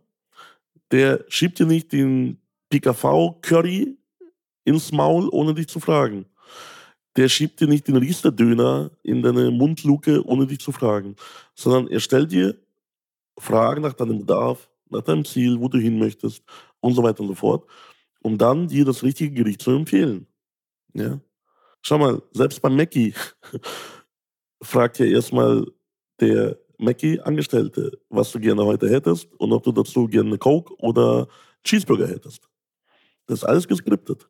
der 0.91 1.23
schiebt 1.27 1.59
dir 1.59 1.65
nicht 1.65 1.91
den 1.91 2.37
PKV-Curry 2.69 3.97
ins 4.65 4.91
Maul, 4.91 5.29
ohne 5.31 5.53
dich 5.53 5.67
zu 5.67 5.79
fragen. 5.79 6.25
Der 7.15 7.27
schiebt 7.27 7.59
dir 7.59 7.67
nicht 7.67 7.87
den 7.87 7.97
Riester-Döner 7.97 8.91
in 9.03 9.21
deine 9.21 9.51
Mundluke, 9.51 10.25
ohne 10.25 10.47
dich 10.47 10.59
zu 10.59 10.71
fragen. 10.71 11.15
Sondern 11.55 11.87
er 11.87 11.99
stellt 11.99 12.31
dir 12.31 12.55
Fragen 13.39 13.81
nach 13.81 13.93
deinem 13.93 14.19
Bedarf, 14.19 14.69
nach 14.89 15.01
deinem 15.01 15.25
Ziel, 15.25 15.59
wo 15.59 15.67
du 15.67 15.77
hin 15.77 15.97
möchtest 15.97 16.43
und 16.79 16.93
so 16.93 17.03
weiter 17.03 17.21
und 17.21 17.27
so 17.27 17.35
fort, 17.35 17.65
um 18.21 18.37
dann 18.37 18.67
dir 18.67 18.85
das 18.85 19.03
richtige 19.03 19.31
Gericht 19.31 19.61
zu 19.61 19.71
empfehlen. 19.71 20.27
Ja? 20.93 21.19
Schau 21.81 21.97
mal, 21.97 22.21
selbst 22.31 22.61
beim 22.61 22.75
Mackie 22.75 23.13
fragt 24.61 24.99
ja 24.99 25.05
erstmal 25.05 25.65
der 26.19 26.57
Mackie-Angestellte, 26.77 27.99
was 28.09 28.31
du 28.31 28.39
gerne 28.39 28.65
heute 28.65 28.89
hättest 28.89 29.31
und 29.33 29.51
ob 29.51 29.63
du 29.63 29.71
dazu 29.71 30.07
gerne 30.07 30.37
Coke 30.37 30.73
oder 30.79 31.27
Cheeseburger 31.63 32.07
hättest. 32.07 32.49
Das 33.25 33.39
ist 33.39 33.45
alles 33.45 33.67
geskriptet. 33.67 34.27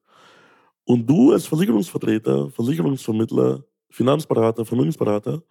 Und 0.83 1.05
du 1.07 1.31
als 1.31 1.45
Versicherungsvertreter, 1.45 2.49
Versicherungsvermittler, 2.49 3.63
Finanzberater, 3.91 4.65
Vermögensberater, 4.65 5.43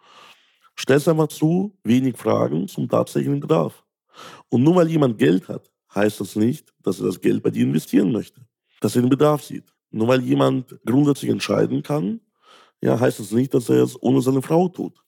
stellst 0.78 1.08
einfach 1.08 1.28
zu 1.28 1.76
wenig 1.84 2.16
Fragen 2.16 2.68
zum 2.68 2.88
tatsächlichen 2.88 3.40
Bedarf. 3.40 3.84
Und 4.48 4.62
nur 4.62 4.76
weil 4.76 4.88
jemand 4.88 5.18
Geld 5.18 5.48
hat, 5.48 5.70
heißt 5.94 6.20
das 6.20 6.36
nicht, 6.36 6.72
dass 6.82 7.00
er 7.00 7.06
das 7.06 7.20
Geld 7.20 7.42
bei 7.42 7.50
dir 7.50 7.64
investieren 7.64 8.12
möchte, 8.12 8.40
dass 8.80 8.96
er 8.96 9.02
den 9.02 9.10
Bedarf 9.10 9.42
sieht. 9.42 9.72
Nur 9.90 10.08
weil 10.08 10.22
jemand 10.22 10.78
grundsätzlich 10.84 11.30
entscheiden 11.30 11.82
kann, 11.82 12.20
ja, 12.80 12.98
heißt 12.98 13.18
das 13.18 13.32
nicht, 13.32 13.54
dass 13.54 13.68
er 13.68 13.82
es 13.82 14.00
ohne 14.00 14.20
seine 14.20 14.42
Frau 14.42 14.68
tut 14.68 15.02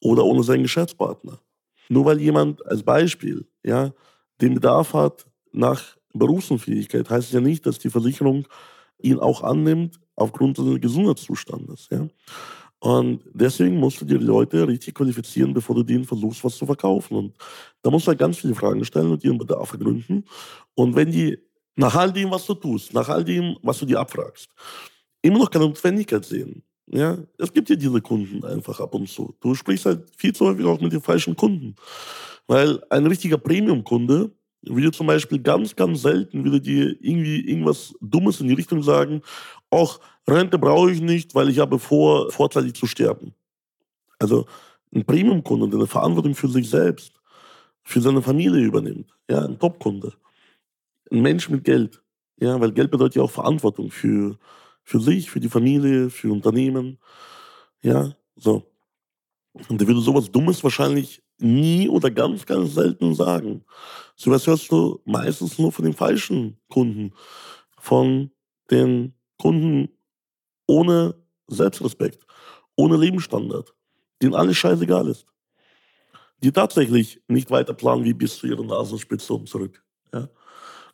oder 0.00 0.24
ohne 0.24 0.42
seinen 0.42 0.62
Geschäftspartner. 0.62 1.40
Nur 1.88 2.04
weil 2.04 2.20
jemand 2.20 2.64
als 2.66 2.82
Beispiel 2.82 3.46
ja, 3.62 3.92
den 4.40 4.54
Bedarf 4.54 4.94
hat 4.94 5.26
nach 5.52 5.96
Berufsunfähigkeit, 6.12 7.08
heißt 7.08 7.28
es 7.28 7.32
ja 7.32 7.40
nicht, 7.40 7.66
dass 7.66 7.78
die 7.78 7.90
Versicherung 7.90 8.46
ihn 8.98 9.18
auch 9.18 9.42
annimmt 9.42 10.00
aufgrund 10.16 10.56
seines 10.56 10.80
Gesundheitszustandes. 10.80 11.88
Ja. 11.90 12.08
Und 12.80 13.22
deswegen 13.32 13.76
musst 13.76 14.00
du 14.00 14.04
dir 14.04 14.18
die 14.18 14.24
Leute 14.24 14.66
richtig 14.66 14.94
qualifizieren, 14.94 15.52
bevor 15.52 15.74
du 15.74 15.82
denen 15.82 16.04
versuchst, 16.04 16.44
was 16.44 16.56
zu 16.56 16.64
verkaufen. 16.64 17.16
Und 17.16 17.34
da 17.82 17.90
musst 17.90 18.06
du 18.06 18.10
halt 18.10 18.20
ganz 18.20 18.38
viele 18.38 18.54
Fragen 18.54 18.84
stellen 18.84 19.10
und 19.10 19.24
ihren 19.24 19.38
Bedarf 19.38 19.72
ergründen. 19.72 20.24
Und 20.74 20.94
wenn 20.94 21.10
die 21.10 21.38
nach 21.74 21.94
all 21.96 22.12
dem, 22.12 22.30
was 22.30 22.46
du 22.46 22.54
tust, 22.54 22.94
nach 22.94 23.08
all 23.08 23.24
dem, 23.24 23.56
was 23.62 23.78
du 23.78 23.86
dir 23.86 23.98
abfragst, 23.98 24.48
immer 25.22 25.38
noch 25.38 25.50
keine 25.50 25.66
Notwendigkeit 25.66 26.24
sehen, 26.24 26.62
ja, 26.90 27.18
es 27.38 27.52
gibt 27.52 27.68
ja 27.68 27.76
diese 27.76 28.00
Kunden 28.00 28.44
einfach 28.44 28.80
ab 28.80 28.94
und 28.94 29.08
zu. 29.08 29.34
Du 29.40 29.54
sprichst 29.54 29.86
halt 29.86 30.08
viel 30.16 30.34
zu 30.34 30.46
häufig 30.46 30.64
auch 30.64 30.80
mit 30.80 30.92
den 30.92 31.02
falschen 31.02 31.36
Kunden. 31.36 31.74
Weil 32.46 32.82
ein 32.88 33.06
richtiger 33.06 33.36
Premium-Kunde 33.36 34.30
würde 34.62 34.90
zum 34.90 35.06
Beispiel 35.06 35.38
ganz, 35.38 35.76
ganz 35.76 36.02
selten 36.02 36.44
würde 36.44 36.60
dir 36.60 36.96
irgendwie 37.00 37.40
irgendwas 37.46 37.94
Dummes 38.00 38.40
in 38.40 38.48
die 38.48 38.54
Richtung 38.54 38.82
sagen, 38.82 39.20
auch 39.70 40.00
Rente 40.28 40.58
brauche 40.58 40.90
ich 40.90 41.00
nicht, 41.00 41.34
weil 41.34 41.48
ich 41.48 41.58
habe 41.58 41.78
vor, 41.78 42.30
vorzeitig 42.30 42.74
zu 42.74 42.86
sterben. 42.86 43.34
Also 44.18 44.46
ein 44.94 45.04
Premium-Kunde, 45.04 45.68
der 45.68 45.78
eine 45.78 45.86
Verantwortung 45.86 46.34
für 46.34 46.48
sich 46.48 46.68
selbst, 46.68 47.12
für 47.82 48.00
seine 48.00 48.22
Familie 48.22 48.64
übernimmt. 48.64 49.14
Ja, 49.30 49.44
ein 49.44 49.58
Top-Kunde. 49.58 50.12
Ein 51.10 51.22
Mensch 51.22 51.48
mit 51.48 51.64
Geld. 51.64 52.02
Ja, 52.40 52.60
weil 52.60 52.72
Geld 52.72 52.90
bedeutet 52.90 53.16
ja 53.16 53.22
auch 53.22 53.30
Verantwortung 53.30 53.90
für, 53.90 54.36
für 54.82 55.00
sich, 55.00 55.30
für 55.30 55.40
die 55.40 55.48
Familie, 55.48 56.10
für 56.10 56.30
Unternehmen. 56.30 56.98
Ja, 57.82 58.14
so. 58.36 58.64
Und 59.68 59.80
der 59.80 59.88
würde 59.88 60.00
sowas 60.00 60.30
Dummes 60.30 60.62
wahrscheinlich 60.62 61.22
nie 61.38 61.88
oder 61.88 62.10
ganz, 62.10 62.46
ganz 62.46 62.74
selten 62.74 63.14
sagen. 63.14 63.64
So 64.14 64.30
was 64.30 64.46
hörst 64.46 64.70
du 64.70 65.00
meistens 65.04 65.58
nur 65.58 65.72
von 65.72 65.84
den 65.84 65.94
falschen 65.94 66.58
Kunden. 66.68 67.12
Von 67.78 68.30
den 68.70 69.14
Kunden 69.38 69.88
ohne 70.68 71.16
Selbstrespekt, 71.48 72.24
ohne 72.76 72.96
Lebensstandard, 72.96 73.74
denen 74.22 74.34
alles 74.34 74.56
scheißegal 74.56 75.08
ist. 75.08 75.26
Die 76.44 76.52
tatsächlich 76.52 77.20
nicht 77.26 77.50
weiter 77.50 77.74
planen 77.74 78.04
wie 78.04 78.12
bis 78.12 78.38
zu 78.38 78.46
ihrer 78.46 78.62
Nasenspitze 78.62 79.34
und 79.34 79.48
zurück. 79.48 79.82
Ja? 80.14 80.28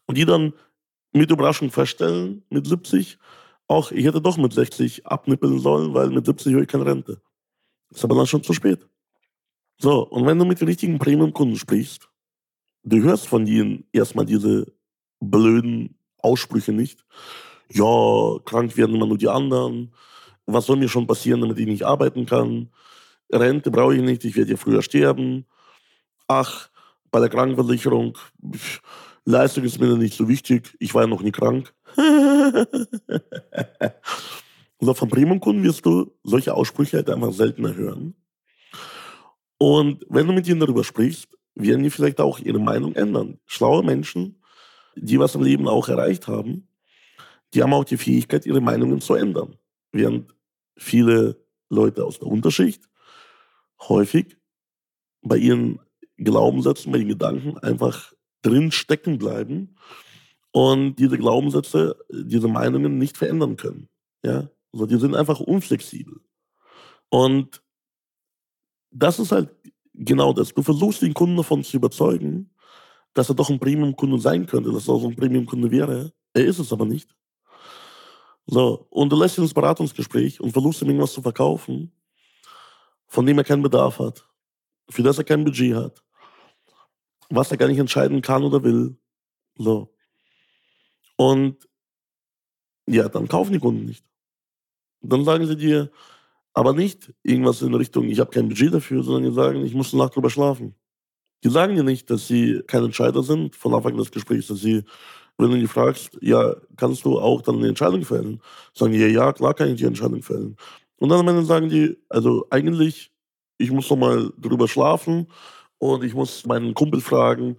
Und 0.06 0.16
die 0.16 0.24
dann 0.24 0.54
mit 1.12 1.30
Überraschung 1.30 1.70
feststellen, 1.70 2.44
mit 2.48 2.66
70, 2.66 3.18
auch 3.66 3.92
ich 3.92 4.06
hätte 4.06 4.22
doch 4.22 4.38
mit 4.38 4.52
60 4.52 5.06
abnippeln 5.06 5.58
sollen, 5.58 5.92
weil 5.92 6.08
mit 6.08 6.24
70 6.24 6.54
höre 6.54 6.62
ich 6.62 6.68
keine 6.68 6.86
Rente. 6.86 7.20
Ist 7.90 8.04
aber 8.04 8.14
dann 8.14 8.26
schon 8.26 8.42
zu 8.42 8.54
spät. 8.54 8.86
So, 9.78 10.06
und 10.06 10.24
wenn 10.26 10.38
du 10.38 10.44
mit 10.44 10.60
den 10.60 10.68
richtigen 10.68 10.98
Premium-Kunden 10.98 11.56
sprichst, 11.56 12.08
du 12.84 13.02
hörst 13.02 13.26
von 13.26 13.46
ihnen 13.46 13.84
erstmal 13.92 14.24
diese 14.24 14.72
blöden 15.20 15.98
Aussprüche 16.18 16.72
nicht 16.72 17.04
ja, 17.70 18.38
krank 18.44 18.76
werden 18.76 18.94
immer 18.94 19.06
nur 19.06 19.18
die 19.18 19.28
anderen. 19.28 19.92
Was 20.46 20.66
soll 20.66 20.76
mir 20.76 20.88
schon 20.88 21.06
passieren, 21.06 21.40
damit 21.40 21.58
ich 21.58 21.66
nicht 21.66 21.84
arbeiten 21.84 22.26
kann? 22.26 22.68
Rente 23.32 23.70
brauche 23.70 23.94
ich 23.96 24.02
nicht, 24.02 24.24
ich 24.24 24.36
werde 24.36 24.52
ja 24.52 24.56
früher 24.56 24.82
sterben. 24.82 25.46
Ach, 26.28 26.68
bei 27.10 27.20
der 27.20 27.28
Krankenversicherung, 27.28 28.18
Leistung 29.24 29.64
ist 29.64 29.80
mir 29.80 29.96
nicht 29.96 30.14
so 30.14 30.28
wichtig, 30.28 30.76
ich 30.78 30.94
war 30.94 31.02
ja 31.02 31.08
noch 31.08 31.22
nie 31.22 31.32
krank. 31.32 31.72
Und 34.78 34.94
von 34.94 35.08
Premium-Kunden 35.08 35.62
wirst 35.62 35.86
du 35.86 36.12
solche 36.22 36.52
Aussprüche 36.54 36.98
halt 36.98 37.08
einfach 37.08 37.32
seltener 37.32 37.74
hören. 37.74 38.14
Und 39.58 40.04
wenn 40.10 40.26
du 40.26 40.32
mit 40.32 40.46
ihnen 40.46 40.60
darüber 40.60 40.84
sprichst, 40.84 41.38
werden 41.54 41.82
die 41.82 41.90
vielleicht 41.90 42.20
auch 42.20 42.38
ihre 42.38 42.58
Meinung 42.58 42.94
ändern. 42.94 43.38
Schlaue 43.46 43.82
Menschen, 43.82 44.42
die 44.96 45.18
was 45.18 45.34
im 45.34 45.42
Leben 45.42 45.68
auch 45.68 45.88
erreicht 45.88 46.26
haben, 46.26 46.68
die 47.54 47.62
haben 47.62 47.72
auch 47.72 47.84
die 47.84 47.96
Fähigkeit, 47.96 48.46
ihre 48.46 48.60
Meinungen 48.60 49.00
zu 49.00 49.14
ändern. 49.14 49.56
Während 49.92 50.34
viele 50.76 51.44
Leute 51.70 52.04
aus 52.04 52.18
der 52.18 52.28
Unterschicht 52.28 52.88
häufig 53.80 54.36
bei 55.22 55.36
ihren 55.36 55.80
Glaubenssätzen, 56.16 56.92
bei 56.92 56.98
ihren 56.98 57.08
Gedanken 57.08 57.58
einfach 57.58 58.12
drin 58.42 58.72
stecken 58.72 59.18
bleiben 59.18 59.76
und 60.52 60.96
diese 60.96 61.18
Glaubenssätze, 61.18 61.96
diese 62.10 62.48
Meinungen 62.48 62.98
nicht 62.98 63.16
verändern 63.16 63.56
können. 63.56 63.88
Ja? 64.24 64.50
Also 64.72 64.86
die 64.86 64.98
sind 64.98 65.14
einfach 65.14 65.40
unflexibel. 65.40 66.20
Und 67.08 67.62
das 68.90 69.18
ist 69.18 69.32
halt 69.32 69.50
genau 69.94 70.32
das. 70.32 70.52
Du 70.52 70.62
versuchst 70.62 71.02
den 71.02 71.14
Kunden 71.14 71.36
davon 71.36 71.64
zu 71.64 71.76
überzeugen, 71.76 72.50
dass 73.14 73.28
er 73.28 73.34
doch 73.34 73.50
ein 73.50 73.60
Premium-Kunde 73.60 74.18
sein 74.18 74.46
könnte, 74.46 74.72
dass 74.72 74.88
er 74.88 74.94
auch 74.94 75.04
ein 75.04 75.16
Premium-Kunde 75.16 75.70
wäre. 75.70 76.12
Er 76.32 76.44
ist 76.44 76.58
es 76.58 76.72
aber 76.72 76.84
nicht. 76.84 77.14
So, 78.46 78.86
und 78.90 79.10
du 79.10 79.18
lässt 79.18 79.38
ihn 79.38 79.44
ins 79.44 79.54
Beratungsgespräch 79.54 80.40
und 80.40 80.52
versuchst 80.52 80.82
ihm 80.82 80.88
irgendwas 80.88 81.12
zu 81.12 81.22
verkaufen, 81.22 81.92
von 83.06 83.24
dem 83.24 83.38
er 83.38 83.44
keinen 83.44 83.62
Bedarf 83.62 83.98
hat, 83.98 84.28
für 84.90 85.02
das 85.02 85.18
er 85.18 85.24
kein 85.24 85.44
Budget 85.44 85.74
hat, 85.74 86.02
was 87.30 87.50
er 87.50 87.56
gar 87.56 87.68
nicht 87.68 87.78
entscheiden 87.78 88.20
kann 88.20 88.44
oder 88.44 88.62
will. 88.62 88.96
So. 89.56 89.94
Und 91.16 91.68
ja, 92.86 93.08
dann 93.08 93.28
kaufen 93.28 93.52
die 93.52 93.58
Kunden 93.58 93.86
nicht. 93.86 94.04
Dann 95.00 95.24
sagen 95.24 95.46
sie 95.46 95.56
dir, 95.56 95.90
aber 96.52 96.72
nicht 96.72 97.12
irgendwas 97.22 97.62
in 97.62 97.74
Richtung, 97.74 98.08
ich 98.08 98.20
habe 98.20 98.30
kein 98.30 98.48
Budget 98.48 98.74
dafür, 98.74 99.02
sondern 99.02 99.24
die 99.24 99.34
sagen, 99.34 99.64
ich 99.64 99.74
muss 99.74 99.92
eine 99.92 100.02
Nacht 100.02 100.14
drüber 100.14 100.30
schlafen. 100.30 100.74
Die 101.42 101.50
sagen 101.50 101.74
dir 101.74 101.82
nicht, 101.82 102.08
dass 102.10 102.26
sie 102.26 102.62
kein 102.66 102.84
Entscheider 102.84 103.22
sind 103.22 103.56
von 103.56 103.74
Anfang 103.74 103.96
des 103.96 104.10
Gesprächs, 104.10 104.46
dass 104.46 104.60
sie, 104.60 104.84
wenn 105.38 105.50
du 105.50 105.58
die 105.58 105.66
fragst, 105.66 106.16
ja, 106.20 106.54
kannst 106.76 107.04
du 107.04 107.18
auch 107.18 107.42
dann 107.42 107.56
eine 107.56 107.68
Entscheidung 107.68 108.04
fällen? 108.04 108.40
Sagen 108.72 108.92
die, 108.92 108.98
ja, 108.98 109.32
klar 109.32 109.54
kann 109.54 109.68
ich 109.68 109.76
die 109.76 109.86
Entscheidung 109.86 110.22
fällen. 110.22 110.56
Und 110.98 111.08
dann 111.08 111.20
am 111.20 111.28
Ende 111.28 111.44
sagen 111.44 111.68
die, 111.68 111.96
also 112.08 112.46
eigentlich, 112.50 113.10
ich 113.58 113.70
muss 113.70 113.90
noch 113.90 113.96
mal 113.96 114.32
drüber 114.38 114.68
schlafen 114.68 115.26
und 115.78 116.04
ich 116.04 116.14
muss 116.14 116.46
meinen 116.46 116.74
Kumpel 116.74 117.00
fragen, 117.00 117.56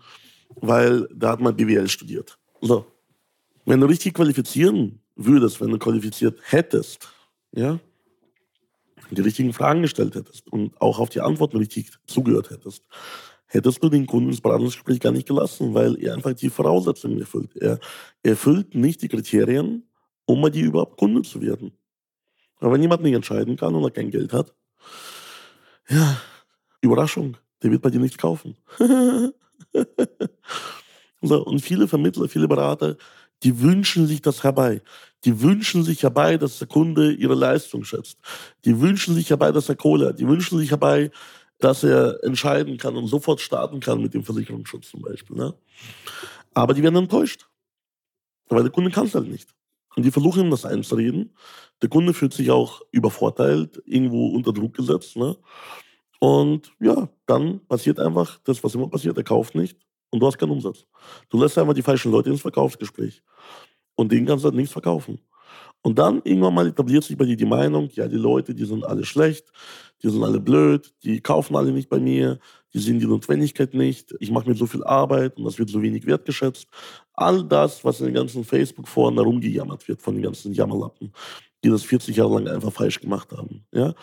weil 0.56 1.08
der 1.12 1.30
hat 1.30 1.42
mal 1.42 1.54
BWL 1.54 1.88
studiert. 1.88 2.38
So. 2.62 2.86
Wenn 3.66 3.82
du 3.82 3.88
richtig 3.88 4.14
qualifizieren 4.14 5.02
würdest, 5.16 5.60
wenn 5.60 5.70
du 5.70 5.78
qualifiziert 5.78 6.40
hättest, 6.44 7.10
ja, 7.52 7.80
die 9.12 9.22
richtigen 9.22 9.54
Fragen 9.54 9.82
gestellt 9.82 10.16
hättest 10.16 10.52
und 10.52 10.80
auch 10.82 11.00
auf 11.00 11.10
die 11.10 11.22
Antworten 11.22 11.58
richtig 11.58 11.92
zugehört 12.08 12.50
hättest, 12.50 12.84
hättest 13.48 13.84
du 13.84 13.90
den 13.90 14.08
Kunden 14.08 14.30
ins 14.30 14.42
Beratungsgespräch 14.42 15.00
gar 15.00 15.12
nicht 15.12 15.28
gelassen, 15.28 15.74
weil 15.74 15.96
er 16.02 16.16
einfach 16.16 16.34
die 16.34 16.50
Voraussetzungen 16.50 17.20
erfüllt. 17.20 17.56
Er 17.56 17.80
erfüllt 18.24 18.76
nicht 18.76 19.02
die 19.02 19.08
Kriterien, 19.08 19.88
um 20.26 20.42
bei 20.42 20.50
dir 20.50 20.66
überhaupt 20.66 20.98
Kunde 20.98 21.22
zu 21.22 21.42
werden. 21.42 21.72
Aber 22.60 22.74
wenn 22.74 22.82
jemand 22.82 23.04
nicht 23.04 23.14
entscheiden 23.14 23.58
kann 23.58 23.76
und 23.76 23.84
er 23.84 23.92
kein 23.92 24.12
Geld 24.12 24.34
hat, 24.34 24.54
ja, 25.90 26.18
Überraschung, 26.82 27.38
der 27.62 27.72
wird 27.72 27.82
bei 27.82 27.90
dir 27.90 28.00
nichts 28.00 28.18
kaufen. 28.18 28.58
so, 31.22 31.46
und 31.46 31.60
viele 31.60 31.88
Vermittler, 31.88 32.28
viele 32.28 32.48
Berater, 32.48 32.98
die 33.44 33.60
wünschen 33.60 34.08
sich 34.08 34.22
das 34.22 34.44
herbei. 34.44 34.82
Die 35.26 35.42
wünschen 35.42 35.84
sich 35.84 36.04
herbei, 36.04 36.38
dass 36.38 36.60
der 36.60 36.68
Kunde 36.68 37.12
ihre 37.12 37.36
Leistung 37.36 37.84
schätzt. 37.84 38.18
Die 38.64 38.80
wünschen 38.80 39.16
sich 39.16 39.30
herbei, 39.30 39.52
dass 39.52 39.70
er 39.70 39.76
Kohle 39.76 40.10
hat. 40.10 40.20
Die 40.20 40.28
wünschen 40.28 40.58
sich 40.58 40.72
herbei, 40.72 41.12
dass 41.60 41.84
er 41.84 42.24
entscheiden 42.24 42.78
kann 42.78 42.96
und 42.96 43.08
sofort 43.08 43.40
starten 43.42 43.80
kann 43.80 44.02
mit 44.02 44.14
dem 44.14 44.24
Versicherungsschutz 44.24 44.90
zum 44.90 45.02
Beispiel. 45.02 45.38
Ne? 45.38 45.54
Aber 46.54 46.74
die 46.74 46.84
werden 46.84 46.96
enttäuscht. 46.96 47.48
Weil 48.48 48.64
der 48.64 48.72
Kunde 48.72 48.92
kann 48.92 49.06
es 49.06 49.16
halt 49.16 49.28
nicht. 49.28 49.56
Und 49.96 50.04
die 50.04 50.12
versuchen 50.12 50.46
ihm 50.46 50.52
das 50.52 50.66
einzureden. 50.66 51.34
Der 51.82 51.90
Kunde 51.90 52.14
fühlt 52.14 52.34
sich 52.34 52.52
auch 52.52 52.82
übervorteilt, 52.92 53.82
irgendwo 53.86 54.28
unter 54.28 54.54
Druck 54.54 54.74
gesetzt. 54.74 55.16
Ne? 55.16 55.38
Und 56.20 56.74
ja, 56.80 57.10
dann 57.26 57.66
passiert 57.68 58.00
einfach 58.00 58.40
das, 58.44 58.64
was 58.64 58.76
immer 58.76 58.90
passiert. 58.90 59.18
Er 59.18 59.24
kauft 59.24 59.56
nicht 59.56 59.78
und 60.10 60.20
du 60.20 60.28
hast 60.28 60.38
keinen 60.38 60.52
Umsatz. 60.52 60.86
Du 61.30 61.42
lässt 61.42 61.58
einfach 61.58 61.74
die 61.74 61.82
falschen 61.82 62.12
Leute 62.12 62.30
ins 62.30 62.42
Verkaufsgespräch. 62.42 63.22
Und 63.96 64.12
denen 64.12 64.26
kannst 64.26 64.44
du 64.44 64.48
halt 64.48 64.56
nichts 64.56 64.74
verkaufen. 64.74 65.20
Und 65.86 66.00
dann 66.00 66.20
irgendwann 66.24 66.56
mal 66.56 66.66
etabliert 66.66 67.04
sich 67.04 67.16
bei 67.16 67.26
dir 67.26 67.38
die 67.38 67.46
Meinung, 67.46 67.90
ja, 67.94 68.08
die 68.08 68.16
Leute, 68.16 68.56
die 68.56 68.66
sind 68.66 68.84
alle 68.84 69.06
schlecht, 69.06 69.52
die 70.02 70.10
sind 70.10 70.24
alle 70.24 70.40
blöd, 70.40 70.92
die 71.04 71.22
kaufen 71.22 71.56
alle 71.56 71.72
nicht 71.72 71.90
bei 71.90 72.00
mir, 72.00 72.40
die 72.74 72.80
sehen 72.80 73.00
die 73.00 73.06
Notwendigkeit 73.06 73.76
nicht, 73.76 74.16
ich 74.20 74.32
mache 74.32 74.50
mir 74.50 74.56
so 74.56 74.66
viel 74.66 74.84
Arbeit 74.84 75.38
und 75.38 75.44
das 75.44 75.60
wird 75.60 75.70
so 75.70 75.84
wenig 75.84 76.08
wertgeschätzt. 76.08 76.68
All 77.14 77.44
das, 77.44 77.86
was 77.86 78.00
in 78.00 78.08
den 78.08 78.16
ganzen 78.16 78.44
Facebook-Foren 78.44 79.14
herumgejammert 79.14 79.88
wird 79.88 80.02
von 80.02 80.16
den 80.16 80.24
ganzen 80.24 80.54
Jammerlappen, 80.54 81.12
die 81.64 81.70
das 81.70 81.84
40 81.84 82.16
Jahre 82.16 82.42
lang 82.42 82.48
einfach 82.48 82.74
falsch 82.74 83.00
gemacht 83.00 83.32
haben. 83.32 83.64
Ja, 83.72 83.94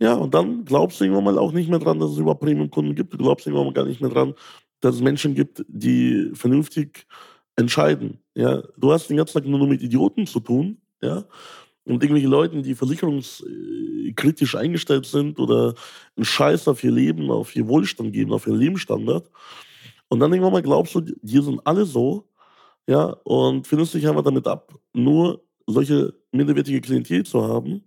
ja 0.00 0.14
und 0.14 0.34
dann 0.34 0.64
glaubst 0.64 0.98
du 0.98 1.04
irgendwann 1.04 1.22
mal 1.22 1.38
auch 1.38 1.52
nicht 1.52 1.70
mehr 1.70 1.78
dran, 1.78 2.00
dass 2.00 2.10
es 2.10 2.18
überhaupt 2.18 2.40
Premium-Kunden 2.40 2.96
gibt. 2.96 3.12
Du 3.12 3.16
glaubst 3.18 3.46
irgendwann 3.46 3.66
mal 3.66 3.74
gar 3.74 3.86
nicht 3.86 4.00
mehr 4.00 4.10
dran, 4.10 4.34
dass 4.80 4.96
es 4.96 5.02
Menschen 5.02 5.36
gibt, 5.36 5.64
die 5.68 6.32
vernünftig 6.34 7.06
entscheiden. 7.54 8.18
Ja, 8.34 8.60
du 8.76 8.90
hast 8.90 9.08
den 9.08 9.18
ganzen 9.18 9.34
Tag 9.34 9.46
nur 9.46 9.68
mit 9.68 9.82
Idioten 9.82 10.26
zu 10.26 10.40
tun, 10.40 10.78
ja, 11.00 11.24
und 11.84 12.02
irgendwelche 12.02 12.28
Leuten, 12.28 12.62
die 12.62 12.74
versicherungskritisch 12.74 14.54
eingestellt 14.56 15.06
sind 15.06 15.38
oder 15.38 15.74
einen 16.16 16.24
Scheiß 16.24 16.68
auf 16.68 16.84
ihr 16.84 16.90
Leben, 16.90 17.30
auf 17.30 17.56
ihr 17.56 17.66
Wohlstand 17.66 18.12
geben, 18.12 18.32
auf 18.32 18.46
ihren 18.46 18.58
Lebensstandard. 18.58 19.30
Und 20.08 20.20
dann 20.20 20.32
irgendwann 20.32 20.52
mal 20.52 20.62
glaubst 20.62 20.94
du, 20.94 21.00
die 21.00 21.42
sind 21.42 21.60
alle 21.66 21.86
so, 21.86 22.28
ja, 22.86 23.04
und 23.24 23.66
findest 23.66 23.94
dich 23.94 24.06
einfach 24.06 24.22
damit 24.22 24.46
ab, 24.46 24.74
nur 24.92 25.42
solche 25.66 26.14
minderwertige 26.32 26.80
Klientel 26.80 27.24
zu 27.24 27.42
haben, 27.42 27.84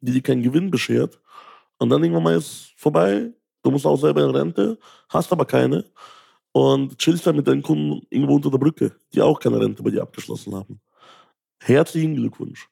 die 0.00 0.12
dir 0.12 0.22
keinen 0.22 0.42
Gewinn 0.42 0.70
beschert. 0.70 1.20
Und 1.78 1.90
dann 1.90 2.02
irgendwann 2.02 2.24
mal 2.24 2.36
ist 2.36 2.72
vorbei, 2.76 3.32
du 3.62 3.70
musst 3.70 3.86
auch 3.86 3.96
selber 3.96 4.24
in 4.24 4.30
Rente, 4.30 4.78
hast 5.08 5.32
aber 5.32 5.44
keine 5.44 5.84
und 6.52 6.98
chillst 6.98 7.26
dann 7.26 7.36
mit 7.36 7.46
deinen 7.46 7.62
Kunden 7.62 8.04
irgendwo 8.10 8.34
unter 8.34 8.50
der 8.50 8.58
Brücke, 8.58 8.96
die 9.12 9.22
auch 9.22 9.38
keine 9.38 9.60
Rente 9.60 9.82
bei 9.82 9.90
dir 9.90 10.02
abgeschlossen 10.02 10.54
haben. 10.54 10.80
Herzlichen 11.60 12.16
Glückwunsch. 12.16 12.68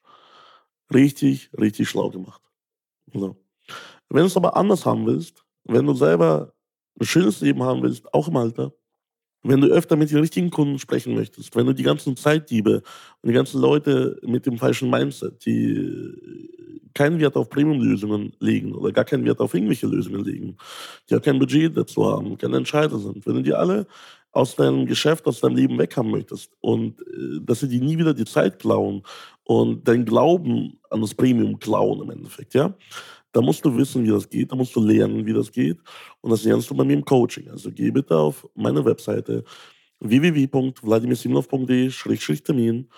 Richtig, 0.93 1.51
richtig 1.59 1.89
schlau 1.89 2.11
gemacht. 2.11 2.43
So. 3.13 3.37
Wenn 4.09 4.21
du 4.21 4.27
es 4.27 4.37
aber 4.37 4.57
anders 4.57 4.87
haben 4.87 5.07
willst, 5.07 5.45
wenn 5.65 5.87
du 5.87 5.95
selber 5.95 6.53
ein 7.01 7.07
schönes 7.07 7.41
Leben 7.41 7.63
haben 7.63 7.83
willst, 7.83 8.13
auch 8.15 8.29
im 8.29 8.37
Alter, 8.37 8.73
wenn 9.43 9.61
du 9.61 9.69
öfter 9.69 9.97
mit 9.97 10.11
den 10.11 10.19
richtigen 10.19 10.51
Kunden 10.51 10.79
sprechen 10.79 11.15
möchtest, 11.15 11.55
wenn 11.57 11.67
du 11.67 11.73
die 11.73 11.83
ganzen 11.83 12.17
Zeitdiebe 12.17 12.83
und 13.23 13.29
die 13.29 13.35
ganzen 13.35 13.61
Leute 13.61 14.19
mit 14.23 14.47
dem 14.47 14.59
falschen 14.59 14.91
Mindset, 14.91 15.45
die 15.45 16.91
keinen 16.95 17.21
Wert 17.21 17.37
auf 17.37 17.51
Premium-Lösungen 17.51 18.33
legen 18.41 18.75
oder 18.75 18.91
gar 18.91 19.05
keinen 19.05 19.25
Wert 19.25 19.41
auf 19.41 19.55
irgendwelche 19.55 19.87
Lösungen 19.87 20.25
legen, 20.25 20.57
die 21.09 21.15
auch 21.15 21.23
kein 21.23 21.39
Budget 21.39 21.77
dazu 21.77 22.07
haben, 22.07 22.39
keine 22.39 22.57
Entscheider 22.57 22.99
sind, 22.99 23.27
wenn 23.27 23.35
du 23.35 23.43
die 23.43 23.55
alle 23.55 23.87
aus 24.37 24.55
deinem 24.55 24.87
Geschäft, 24.87 25.27
aus 25.27 25.41
deinem 25.41 25.57
Leben 25.57 25.79
weg 25.79 25.97
haben 25.97 26.11
möchtest 26.11 26.53
und 26.61 27.01
äh, 27.01 27.41
dass 27.41 27.61
sie 27.61 27.69
dir 27.69 27.81
nie 27.81 27.97
wieder 27.97 28.13
die 28.13 28.27
Zeit 28.27 28.59
klauen 28.59 29.03
und 29.45 29.89
dein 29.89 30.05
Glauben 30.05 30.79
an 30.91 31.01
das 31.01 31.15
Premium 31.15 31.59
klauen 31.59 32.03
im 32.03 32.11
Endeffekt, 32.11 32.53
ja, 32.55 32.75
da 33.33 33.41
musst 33.41 33.65
du 33.65 33.75
wissen, 33.77 34.05
wie 34.05 34.11
das 34.11 34.29
geht, 34.29 34.53
da 34.53 34.57
musst 34.57 34.77
du 34.77 34.81
lernen, 34.81 35.25
wie 35.25 35.33
das 35.33 35.51
geht 35.51 35.79
und 36.21 36.31
das 36.31 36.45
lernst 36.45 36.69
du 36.71 36.75
bei 36.75 36.85
mir 36.85 36.93
im 36.95 37.05
Coaching. 37.05 37.49
Also 37.49 37.71
geh 37.73 37.91
bitte 37.91 38.17
auf 38.17 38.47
meine 38.55 38.85
Webseite 38.85 39.43
www.vladimirsimnov.de-termin 40.01 42.89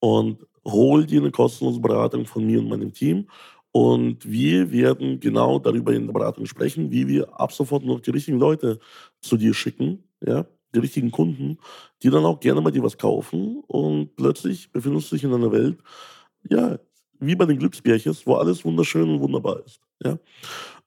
und 0.00 0.46
hol 0.66 1.06
dir 1.06 1.20
eine 1.20 1.30
kostenlose 1.30 1.80
Beratung 1.80 2.26
von 2.26 2.44
mir 2.44 2.58
und 2.58 2.68
meinem 2.68 2.92
Team. 2.92 3.28
Und 3.70 4.28
wir 4.28 4.72
werden 4.72 5.20
genau 5.20 5.60
darüber 5.60 5.92
in 5.92 6.06
der 6.06 6.12
Beratung 6.12 6.46
sprechen, 6.46 6.90
wie 6.90 7.06
wir 7.06 7.38
ab 7.38 7.52
sofort 7.52 7.84
noch 7.84 8.00
die 8.00 8.10
richtigen 8.10 8.38
Leute 8.38 8.80
zu 9.20 9.36
dir 9.36 9.54
schicken, 9.54 10.02
ja, 10.26 10.44
die 10.74 10.80
richtigen 10.80 11.10
Kunden, 11.10 11.58
die 12.02 12.10
dann 12.10 12.24
auch 12.24 12.40
gerne 12.40 12.60
mal 12.60 12.70
dir 12.70 12.82
was 12.82 12.98
kaufen 12.98 13.62
und 13.66 14.14
plötzlich 14.16 14.70
befindest 14.72 15.10
du 15.10 15.16
dich 15.16 15.24
in 15.24 15.34
einer 15.34 15.52
Welt, 15.52 15.78
ja, 16.48 16.78
wie 17.20 17.34
bei 17.36 17.46
den 17.46 17.58
Glücksbärchens, 17.58 18.26
wo 18.26 18.34
alles 18.36 18.64
wunderschön 18.64 19.08
und 19.08 19.20
wunderbar 19.20 19.62
ist, 19.64 19.80
ja. 20.04 20.18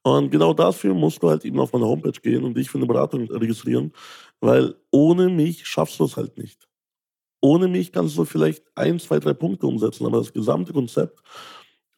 Und 0.03 0.31
genau 0.31 0.53
dafür 0.53 0.93
musst 0.95 1.21
du 1.21 1.29
halt 1.29 1.45
eben 1.45 1.59
auf 1.59 1.73
meine 1.73 1.85
Homepage 1.85 2.19
gehen 2.21 2.43
und 2.43 2.57
dich 2.57 2.69
für 2.69 2.79
eine 2.79 2.87
Beratung 2.87 3.29
registrieren, 3.29 3.91
weil 4.39 4.75
ohne 4.91 5.29
mich 5.29 5.67
schaffst 5.67 5.99
du 5.99 6.05
es 6.05 6.17
halt 6.17 6.37
nicht. 6.37 6.67
Ohne 7.41 7.67
mich 7.67 7.91
kannst 7.91 8.17
du 8.17 8.25
vielleicht 8.25 8.63
ein, 8.75 8.99
zwei, 8.99 9.19
drei 9.19 9.33
Punkte 9.33 9.67
umsetzen, 9.67 10.05
aber 10.05 10.19
das 10.19 10.33
gesamte 10.33 10.73
Konzept, 10.73 11.19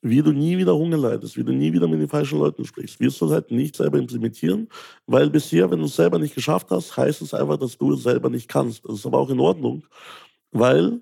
wie 0.04 0.22
du 0.22 0.34
nie 0.34 0.58
wieder 0.58 0.76
Hunger 0.76 0.98
leidest, 0.98 1.38
wie 1.38 1.44
du 1.44 1.54
nie 1.54 1.72
wieder 1.72 1.88
mit 1.88 2.00
den 2.00 2.10
falschen 2.10 2.38
Leuten 2.38 2.66
sprichst, 2.66 3.00
wirst 3.00 3.22
du 3.22 3.30
halt 3.32 3.52
nicht 3.52 3.78
selber 3.78 3.98
implementieren, 3.98 4.68
weil 5.08 5.30
bisher, 5.30 5.72
wenn 5.72 5.80
du 5.80 5.86
es 5.86 5.96
selber 5.96 6.20
nicht 6.20 6.36
geschafft 6.36 6.68
hast, 6.72 6.96
heißt 6.96 7.22
es 7.22 7.34
einfach, 7.34 7.58
dass 7.58 7.78
du 7.78 7.94
es 7.94 8.04
selber 8.04 8.30
nicht 8.30 8.50
kannst. 8.50 8.84
Das 8.84 8.96
ist 8.96 9.06
aber 9.06 9.18
auch 9.18 9.30
in 9.30 9.39
Ordnung, 9.39 9.86
weil 10.52 11.00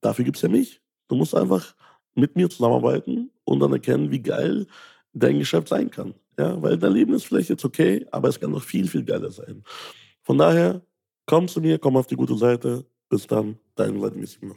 dafür 0.00 0.24
gibt 0.24 0.38
es 0.38 0.42
ja 0.42 0.48
mich. 0.48 0.80
Du 1.08 1.16
musst 1.16 1.34
einfach 1.34 1.74
mit 2.14 2.34
mir 2.34 2.48
zusammenarbeiten 2.48 3.30
und 3.44 3.60
dann 3.60 3.72
erkennen, 3.72 4.10
wie 4.10 4.22
geil 4.22 4.66
dein 5.12 5.38
Geschäft 5.38 5.68
sein 5.68 5.90
kann. 5.90 6.14
Ja, 6.38 6.60
weil 6.62 6.78
dein 6.78 6.92
Leben 6.92 7.12
ist 7.12 7.26
vielleicht 7.26 7.50
jetzt 7.50 7.64
okay, 7.66 8.06
aber 8.10 8.28
es 8.28 8.40
kann 8.40 8.52
noch 8.52 8.62
viel, 8.62 8.88
viel 8.88 9.04
geiler 9.04 9.30
sein. 9.30 9.62
Von 10.22 10.38
daher, 10.38 10.80
komm 11.26 11.46
zu 11.46 11.60
mir, 11.60 11.78
komm 11.78 11.96
auf 11.98 12.06
die 12.06 12.16
gute 12.16 12.36
Seite. 12.36 12.86
Bis 13.10 13.26
dann, 13.26 13.58
dein 13.74 13.98
Vladimir 13.98 14.26
Simonov. 14.26 14.56